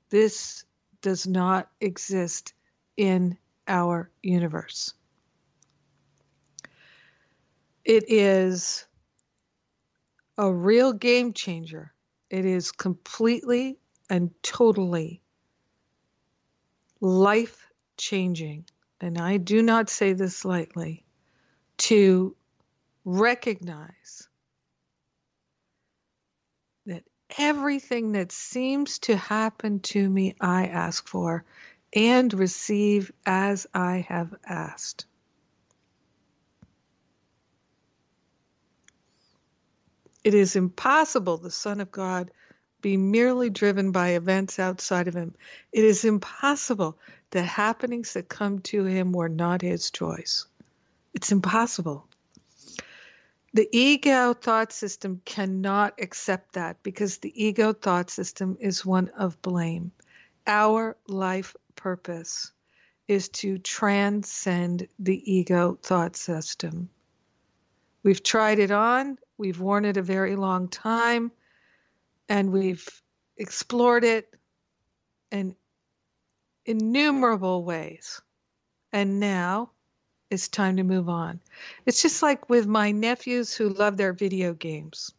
This 0.10 0.64
does 1.02 1.28
not 1.28 1.70
exist 1.82 2.54
in 2.96 3.38
our 3.68 4.10
universe. 4.24 4.94
It 7.84 8.06
is 8.08 8.86
a 10.38 10.52
real 10.52 10.94
game 10.94 11.34
changer. 11.34 11.94
It 12.30 12.46
is 12.46 12.72
completely 12.72 13.78
and 14.10 14.32
totally 14.42 15.22
life 17.02 17.68
changing. 17.98 18.66
And 19.02 19.18
I 19.18 19.38
do 19.38 19.62
not 19.62 19.90
say 19.90 20.14
this 20.14 20.46
lightly 20.46 21.06
to 21.78 22.36
recognize 23.08 24.28
that 26.86 27.04
everything 27.38 28.12
that 28.12 28.34
seems 28.34 29.00
to 29.00 29.16
happen 29.16 29.80
to 29.80 30.10
me, 30.10 30.36
I 30.42 30.68
ask 30.68 31.08
for 31.08 31.46
and 31.96 32.34
receive 32.34 33.14
as 33.26 33.66
I 33.74 34.06
have 34.10 34.36
asked. 34.46 35.06
It 40.26 40.34
is 40.34 40.58
impossible 40.58 41.38
the 41.38 41.50
Son 41.50 41.80
of 41.80 41.90
God 41.90 42.30
be 42.82 42.98
merely 42.98 43.50
driven 43.50 43.94
by 43.94 44.10
events 44.10 44.60
outside 44.60 45.08
of 45.08 45.14
him. 45.14 45.34
It 45.72 45.86
is 45.86 46.04
impossible 46.04 46.98
the 47.32 47.42
happenings 47.42 48.14
that 48.14 48.28
come 48.28 48.60
to 48.64 48.84
him 48.84 49.14
were 49.14 49.30
not 49.30 49.62
his 49.62 49.92
choice. 49.92 50.46
It's 51.14 51.32
impossible. 51.32 52.07
The 53.58 53.76
ego 53.76 54.36
thought 54.36 54.72
system 54.72 55.20
cannot 55.26 56.00
accept 56.00 56.54
that 56.54 56.84
because 56.84 57.18
the 57.18 57.34
ego 57.44 57.74
thought 57.74 58.12
system 58.12 58.56
is 58.60 58.86
one 58.86 59.08
of 59.18 59.42
blame. 59.42 59.92
Our 60.46 60.96
life 61.08 61.56
purpose 61.76 62.52
is 63.08 63.30
to 63.30 63.58
transcend 63.58 64.88
the 65.00 65.34
ego 65.34 65.80
thought 65.82 66.16
system. 66.16 66.92
We've 68.04 68.22
tried 68.22 68.60
it 68.60 68.70
on, 68.70 69.18
we've 69.40 69.60
worn 69.60 69.86
it 69.86 69.98
a 69.98 70.04
very 70.04 70.36
long 70.36 70.68
time, 70.68 71.32
and 72.30 72.52
we've 72.52 72.88
explored 73.38 74.04
it 74.04 74.36
in 75.32 75.56
innumerable 76.64 77.64
ways. 77.64 78.22
And 78.94 79.20
now 79.20 79.72
it's 80.30 80.48
time 80.48 80.78
to 80.78 80.84
move 80.84 81.10
on. 81.10 81.40
It's 81.86 82.02
just 82.02 82.22
like 82.22 82.50
with 82.50 82.68
my 82.68 82.92
nephews 82.92 83.54
who 83.54 83.70
love 83.70 83.98
their 83.98 84.14
video 84.14 84.54
games. 84.54 85.12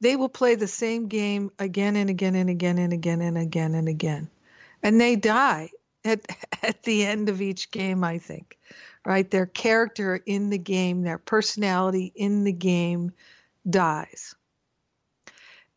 They 0.00 0.16
will 0.16 0.28
play 0.28 0.54
the 0.54 0.66
same 0.66 1.08
game 1.08 1.50
again 1.58 1.96
and 1.96 2.10
again 2.10 2.34
and 2.34 2.50
again 2.50 2.78
and 2.78 2.92
again 2.92 3.20
and 3.20 3.36
again 3.36 3.74
and 3.74 3.88
again. 3.88 4.30
And 4.82 5.00
they 5.00 5.16
die 5.16 5.70
at, 6.04 6.24
at 6.62 6.82
the 6.82 7.04
end 7.04 7.28
of 7.28 7.40
each 7.40 7.70
game, 7.70 8.02
I 8.02 8.18
think. 8.18 8.58
Right? 9.04 9.30
Their 9.30 9.46
character 9.46 10.20
in 10.26 10.50
the 10.50 10.58
game, 10.58 11.02
their 11.02 11.18
personality 11.18 12.12
in 12.14 12.44
the 12.44 12.52
game 12.52 13.12
dies. 13.68 14.34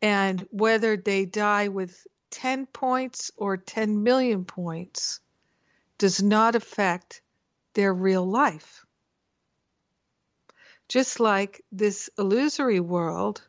And 0.02 0.46
whether 0.52 0.98
they 0.98 1.26
die 1.26 1.70
with 1.70 2.06
10 2.32 2.66
points 2.66 3.32
or 3.38 3.56
10 3.56 4.04
million 4.04 4.44
points 4.44 5.22
does 5.98 6.22
not 6.22 6.56
affect 6.56 7.22
their 7.74 7.94
real 7.94 8.26
life. 8.26 8.86
Just 10.90 11.20
like 11.20 11.64
this 11.72 12.10
illusory 12.18 12.80
world, 12.80 13.42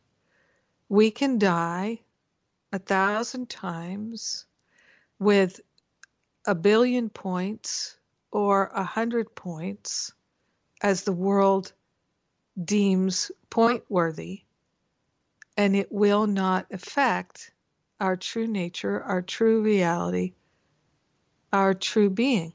we 0.89 1.11
can 1.11 1.39
die 1.39 2.01
a 2.72 2.79
thousand 2.79 3.49
times 3.49 4.47
with 5.18 5.61
a 6.47 6.55
billion 6.55 7.09
points 7.09 7.97
or 8.31 8.70
a 8.75 8.85
hundred 8.85 9.35
points 9.35 10.12
as 10.83 11.03
the 11.03 11.12
world 11.12 11.72
deems 12.62 13.31
point 13.51 13.85
worthy, 13.89 14.43
and 15.57 15.75
it 15.75 15.91
will 15.91 16.27
not 16.27 16.66
affect 16.70 17.53
our 18.01 18.16
true 18.16 18.47
nature, 18.47 19.03
our 19.03 19.22
true 19.22 19.62
reality, 19.62 20.35
our 21.53 21.75
true 21.75 22.11
being 22.11 22.53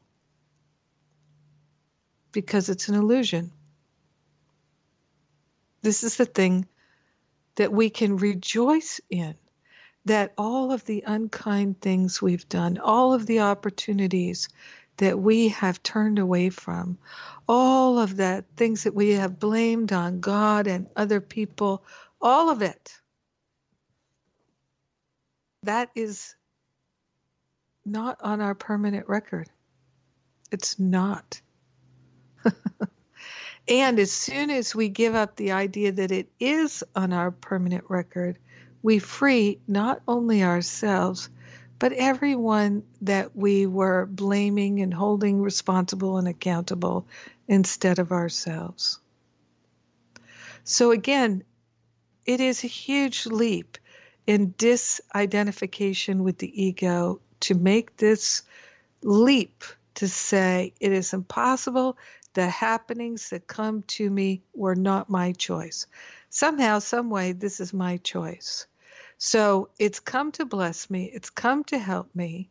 because 2.31 2.69
it's 2.69 2.89
an 2.89 2.95
illusion. 2.95 3.51
This 5.81 6.03
is 6.03 6.17
the 6.17 6.25
thing 6.25 6.67
that 7.55 7.71
we 7.71 7.89
can 7.89 8.17
rejoice 8.17 9.01
in 9.09 9.35
that 10.05 10.33
all 10.37 10.71
of 10.71 10.85
the 10.85 11.03
unkind 11.05 11.81
things 11.81 12.21
we've 12.21 12.47
done, 12.49 12.77
all 12.77 13.13
of 13.13 13.25
the 13.25 13.41
opportunities 13.41 14.49
that 14.97 15.19
we 15.19 15.49
have 15.49 15.81
turned 15.83 16.19
away 16.19 16.49
from, 16.49 16.97
all 17.47 17.99
of 17.99 18.17
the 18.17 18.43
things 18.57 18.83
that 18.83 18.95
we 18.95 19.11
have 19.11 19.39
blamed 19.39 19.93
on 19.93 20.19
God 20.19 20.67
and 20.67 20.87
other 20.95 21.21
people, 21.21 21.83
all 22.21 22.49
of 22.49 22.61
it, 22.61 22.99
that 25.63 25.89
is 25.95 26.35
not 27.85 28.17
on 28.21 28.41
our 28.41 28.55
permanent 28.55 29.07
record. 29.07 29.49
It's 30.51 30.79
not. 30.79 31.41
and 33.67 33.99
as 33.99 34.11
soon 34.11 34.49
as 34.49 34.75
we 34.75 34.89
give 34.89 35.15
up 35.15 35.35
the 35.35 35.51
idea 35.51 35.91
that 35.91 36.11
it 36.11 36.29
is 36.39 36.83
on 36.95 37.13
our 37.13 37.31
permanent 37.31 37.85
record, 37.89 38.37
we 38.81 38.99
free 38.99 39.59
not 39.67 40.01
only 40.07 40.43
ourselves, 40.43 41.29
but 41.79 41.93
everyone 41.93 42.83
that 43.01 43.35
we 43.35 43.65
were 43.65 44.05
blaming 44.05 44.81
and 44.81 44.93
holding 44.93 45.41
responsible 45.41 46.17
and 46.17 46.27
accountable 46.27 47.05
instead 47.47 47.99
of 47.99 48.11
ourselves. 48.11 48.99
So, 50.63 50.91
again, 50.91 51.43
it 52.25 52.41
is 52.41 52.63
a 52.63 52.67
huge 52.67 53.25
leap 53.25 53.77
in 54.27 54.53
disidentification 54.53 56.19
with 56.19 56.37
the 56.37 56.63
ego 56.63 57.19
to 57.39 57.55
make 57.55 57.97
this 57.97 58.43
leap 59.01 59.63
to 59.95 60.07
say 60.07 60.73
it 60.79 60.91
is 60.91 61.13
impossible 61.13 61.97
the 62.33 62.47
happenings 62.47 63.29
that 63.29 63.47
come 63.47 63.83
to 63.83 64.09
me 64.09 64.41
were 64.53 64.75
not 64.75 65.09
my 65.09 65.31
choice. 65.33 65.87
Somehow, 66.29 66.79
some 66.79 67.09
way, 67.09 67.31
this 67.31 67.59
is 67.59 67.73
my 67.73 67.97
choice. 67.97 68.67
So 69.17 69.69
it's 69.79 69.99
come 69.99 70.31
to 70.33 70.45
bless 70.45 70.89
me, 70.89 71.05
it's 71.13 71.29
come 71.29 71.63
to 71.65 71.77
help 71.77 72.15
me. 72.15 72.49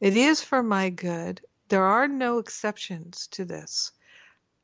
It 0.00 0.16
is 0.16 0.42
for 0.42 0.62
my 0.62 0.90
good. 0.90 1.40
There 1.68 1.84
are 1.84 2.08
no 2.08 2.38
exceptions 2.38 3.28
to 3.28 3.44
this. 3.44 3.92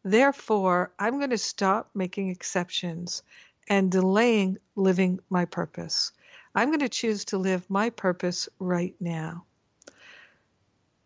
Therefore, 0.04 0.92
I'm 0.98 1.18
going 1.18 1.30
to 1.30 1.38
stop 1.38 1.90
making 1.94 2.28
exceptions 2.28 3.22
and 3.68 3.90
delaying 3.90 4.58
living 4.76 5.20
my 5.30 5.44
purpose. 5.44 6.12
I'm 6.54 6.68
going 6.68 6.80
to 6.80 6.88
choose 6.88 7.24
to 7.26 7.38
live 7.38 7.68
my 7.70 7.90
purpose 7.90 8.48
right 8.58 8.94
now. 9.00 9.44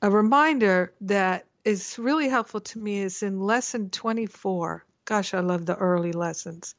A 0.01 0.11
reminder 0.11 0.93
that 1.03 1.47
is 1.65 1.99
really 1.99 2.29
helpful 2.29 2.61
to 2.61 2.79
me 2.79 3.01
is 3.01 3.23
in 3.23 3.41
lesson 3.41 3.91
24. 3.91 4.85
Gosh, 5.05 5.35
I 5.35 5.41
love 5.41 5.67
the 5.67 5.77
early 5.77 6.13
lessons. 6.13 6.75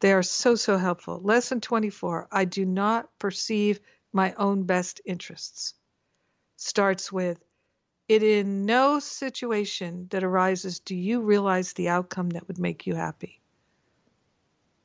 They 0.00 0.12
are 0.12 0.22
so, 0.22 0.54
so 0.54 0.76
helpful. 0.76 1.20
Lesson 1.22 1.60
24 1.60 2.28
I 2.30 2.44
do 2.44 2.64
not 2.64 3.08
perceive 3.18 3.80
my 4.12 4.34
own 4.34 4.64
best 4.64 5.00
interests. 5.04 5.74
Starts 6.56 7.12
with 7.12 7.42
It 8.08 8.22
in 8.22 8.66
no 8.66 8.98
situation 9.00 10.08
that 10.10 10.24
arises 10.24 10.80
do 10.80 10.94
you 10.94 11.20
realize 11.22 11.72
the 11.72 11.88
outcome 11.88 12.30
that 12.30 12.48
would 12.48 12.58
make 12.58 12.86
you 12.86 12.94
happy. 12.94 13.40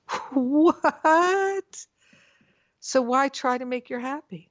what? 0.31 1.85
So 2.79 3.01
why 3.01 3.29
try 3.29 3.57
to 3.57 3.65
make 3.65 3.89
your 3.89 3.99
happy? 3.99 4.49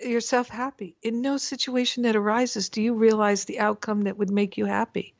Yourself 0.00 0.48
happy. 0.48 0.96
In 1.02 1.22
no 1.22 1.36
situation 1.36 2.02
that 2.02 2.16
arises 2.16 2.68
do 2.68 2.82
you 2.82 2.94
realize 2.94 3.44
the 3.44 3.60
outcome 3.60 4.02
that 4.02 4.18
would 4.18 4.30
make 4.30 4.58
you 4.58 4.64
happy. 4.64 5.14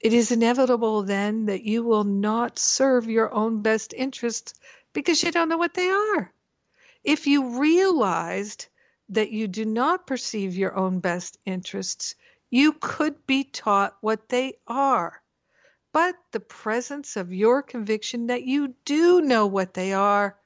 It 0.00 0.12
is 0.12 0.30
inevitable 0.30 1.02
then 1.02 1.46
that 1.46 1.62
you 1.62 1.82
will 1.82 2.04
not 2.04 2.58
serve 2.58 3.08
your 3.08 3.32
own 3.32 3.62
best 3.62 3.94
interests 3.94 4.52
because 4.92 5.22
you 5.22 5.30
don't 5.30 5.48
know 5.48 5.56
what 5.56 5.72
they 5.72 5.88
are. 5.88 6.30
If 7.02 7.26
you 7.26 7.58
realized 7.58 8.66
that 9.08 9.30
you 9.30 9.48
do 9.48 9.64
not 9.64 10.06
perceive 10.06 10.56
your 10.56 10.76
own 10.76 11.00
best 11.00 11.38
interests, 11.46 12.14
you 12.50 12.74
could 12.74 13.26
be 13.26 13.44
taught 13.44 13.96
what 14.00 14.28
they 14.28 14.58
are. 14.66 15.22
But 15.92 16.16
the 16.32 16.40
presence 16.40 17.16
of 17.16 17.32
your 17.32 17.62
conviction 17.62 18.26
that 18.26 18.42
you 18.42 18.74
do 18.84 19.20
know 19.20 19.46
what 19.46 19.74
they 19.74 19.92
are, 19.92 20.36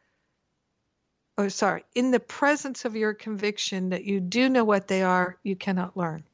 or 1.38 1.48
sorry, 1.48 1.84
in 1.94 2.10
the 2.10 2.20
presence 2.20 2.84
of 2.84 2.96
your 2.96 3.14
conviction 3.14 3.90
that 3.90 4.04
you 4.04 4.20
do 4.20 4.50
know 4.50 4.64
what 4.64 4.88
they 4.88 5.02
are, 5.02 5.38
you 5.42 5.56
cannot 5.56 5.96
learn. 5.96 6.24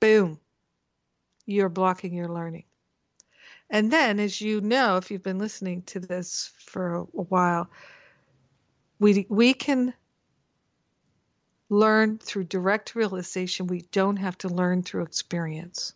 Boom 0.00 0.40
you're 1.46 1.68
blocking 1.68 2.14
your 2.14 2.28
learning. 2.28 2.64
And 3.70 3.90
then, 3.90 4.20
as 4.20 4.40
you 4.40 4.60
know, 4.60 4.96
if 4.96 5.10
you've 5.10 5.22
been 5.22 5.38
listening 5.38 5.82
to 5.82 6.00
this 6.00 6.52
for 6.58 6.96
a, 6.96 7.00
a 7.02 7.22
while, 7.22 7.70
we, 8.98 9.26
we 9.28 9.54
can 9.54 9.94
learn 11.70 12.18
through 12.18 12.44
direct 12.44 12.94
realization. 12.94 13.66
We 13.66 13.82
don't 13.90 14.16
have 14.16 14.38
to 14.38 14.48
learn 14.48 14.82
through 14.82 15.02
experience. 15.02 15.94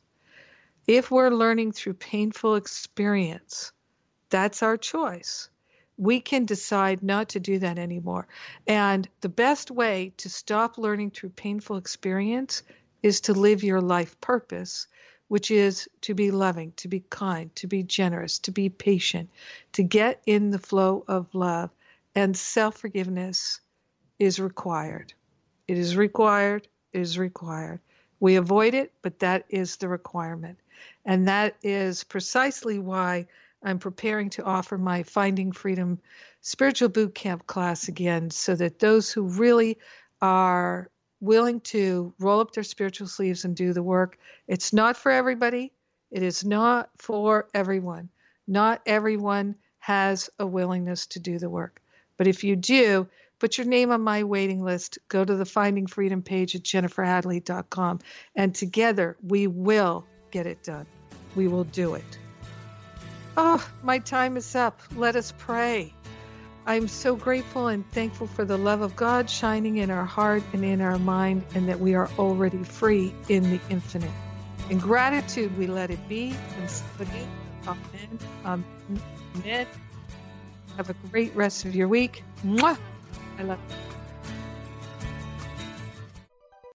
If 0.87 1.11
we're 1.11 1.31
learning 1.31 1.73
through 1.73 1.95
painful 1.95 2.57
experience, 2.57 3.73
that's 4.31 4.63
our 4.63 4.77
choice. 4.77 5.51
We 5.99 6.21
can 6.21 6.47
decide 6.47 7.03
not 7.03 7.29
to 7.31 7.41
do 7.41 7.59
that 7.59 7.79
anymore. 7.79 8.27
And 8.67 9.07
the 9.21 9.29
best 9.29 9.71
way 9.71 10.13
to 10.19 10.31
stop 10.31 10.79
learning 10.79 11.11
through 11.11 11.31
painful 11.31 11.77
experience 11.77 12.63
is 13.03 13.21
to 13.23 13.35
live 13.35 13.63
your 13.63 13.81
life 13.81 14.19
purpose 14.21 14.87
which 15.29 15.51
is 15.51 15.89
to 16.01 16.15
be 16.15 16.31
loving, 16.31 16.73
to 16.77 16.89
be 16.89 17.01
kind, 17.11 17.55
to 17.55 17.67
be 17.67 17.83
generous, 17.83 18.39
to 18.41 18.51
be 18.51 18.69
patient, 18.69 19.31
to 19.73 19.83
get 19.83 20.21
in 20.27 20.51
the 20.51 20.59
flow 20.59 21.05
of 21.07 21.35
love. 21.35 21.71
And 22.15 22.37
self 22.37 22.79
forgiveness 22.79 23.61
is 24.19 24.41
required. 24.41 25.13
It 25.69 25.79
is 25.79 25.97
required. 25.97 26.67
It 26.93 27.01
is 27.01 27.19
required. 27.19 27.81
We 28.21 28.37
avoid 28.37 28.75
it, 28.75 28.93
but 29.03 29.21
that 29.21 29.45
is 29.49 29.77
the 29.77 29.89
requirement. 29.89 30.59
And 31.05 31.29
that 31.29 31.57
is 31.63 32.03
precisely 32.05 32.79
why 32.79 33.27
I'm 33.63 33.79
preparing 33.79 34.31
to 34.31 34.45
offer 34.45 34.79
my 34.79 35.03
Finding 35.03 35.53
Freedom 35.53 35.99
Spiritual 36.41 36.89
Boot 36.89 37.15
Camp 37.15 37.47
class 37.47 37.89
again, 37.89 38.31
so 38.31 38.55
that 38.55 38.79
those 38.79 39.11
who 39.11 39.23
really 39.29 39.79
are 40.21 40.91
willing 41.21 41.61
to 41.61 42.15
roll 42.19 42.41
up 42.41 42.53
their 42.53 42.63
spiritual 42.63 43.09
sleeves 43.09 43.45
and 43.45 43.57
do 43.57 43.73
the 43.73 43.83
work. 43.83 44.19
It's 44.47 44.73
not 44.73 44.97
for 44.97 45.11
everybody. 45.11 45.73
It 46.11 46.23
is 46.23 46.45
not 46.45 46.91
for 46.97 47.49
everyone. 47.55 48.09
Not 48.47 48.81
everyone 48.87 49.57
has 49.81 50.31
a 50.39 50.47
willingness 50.47 51.07
to 51.09 51.21
do 51.21 51.39
the 51.39 51.51
work. 51.51 51.83
But 52.17 52.27
if 52.27 52.45
you 52.45 52.57
do, 52.57 53.09
put 53.39 53.59
your 53.59 53.67
name 53.67 53.91
on 53.91 54.01
my 54.03 54.25
waiting 54.25 54.63
list. 54.63 54.99
Go 55.09 55.25
to 55.25 55.35
the 55.35 55.45
Finding 55.45 55.87
Freedom 55.87 56.23
page 56.23 56.55
at 56.55 56.63
jenniferhadley.com, 56.63 58.01
and 58.35 58.55
together 58.55 59.17
we 59.23 59.47
will 59.47 60.07
get 60.31 60.47
it 60.47 60.63
done. 60.63 60.87
We 61.35 61.49
will 61.49 61.65
do 61.65 61.95
it. 61.95 62.19
Oh, 63.41 63.65
my 63.85 64.01
time 64.01 64.37
is 64.37 64.57
up. 64.57 64.81
Let 64.97 65.15
us 65.15 65.33
pray. 65.39 65.95
I'm 66.67 66.89
so 66.89 67.15
grateful 67.15 67.69
and 67.69 67.89
thankful 67.93 68.27
for 68.27 68.45
the 68.45 68.59
love 68.59 68.81
of 68.81 68.97
God 68.97 69.31
shining 69.31 69.77
in 69.77 69.93
our 69.93 70.05
heart 70.05 70.43
and 70.53 70.65
in 70.65 70.81
our 70.81 70.99
mind, 70.99 71.45
and 71.55 71.69
that 71.69 71.79
we 71.79 71.95
are 71.95 72.11
already 72.19 72.65
free 72.65 73.15
in 73.29 73.49
the 73.49 73.61
infinite. 73.71 74.11
In 74.71 74.81
gratitude, 74.81 75.57
we 75.57 75.69
let 75.69 75.93
it 75.93 76.09
be. 76.09 76.35
And 76.59 76.69
amen, 77.65 78.65
amen. 79.37 79.67
Have 80.77 80.91
a 80.91 80.95
great 81.13 81.33
rest 81.37 81.65
of 81.65 81.77
your 81.77 81.87
week. 81.87 82.25
Mwah! 82.45 82.77
I 83.39 83.43
love 83.45 83.61
you. 83.71 83.88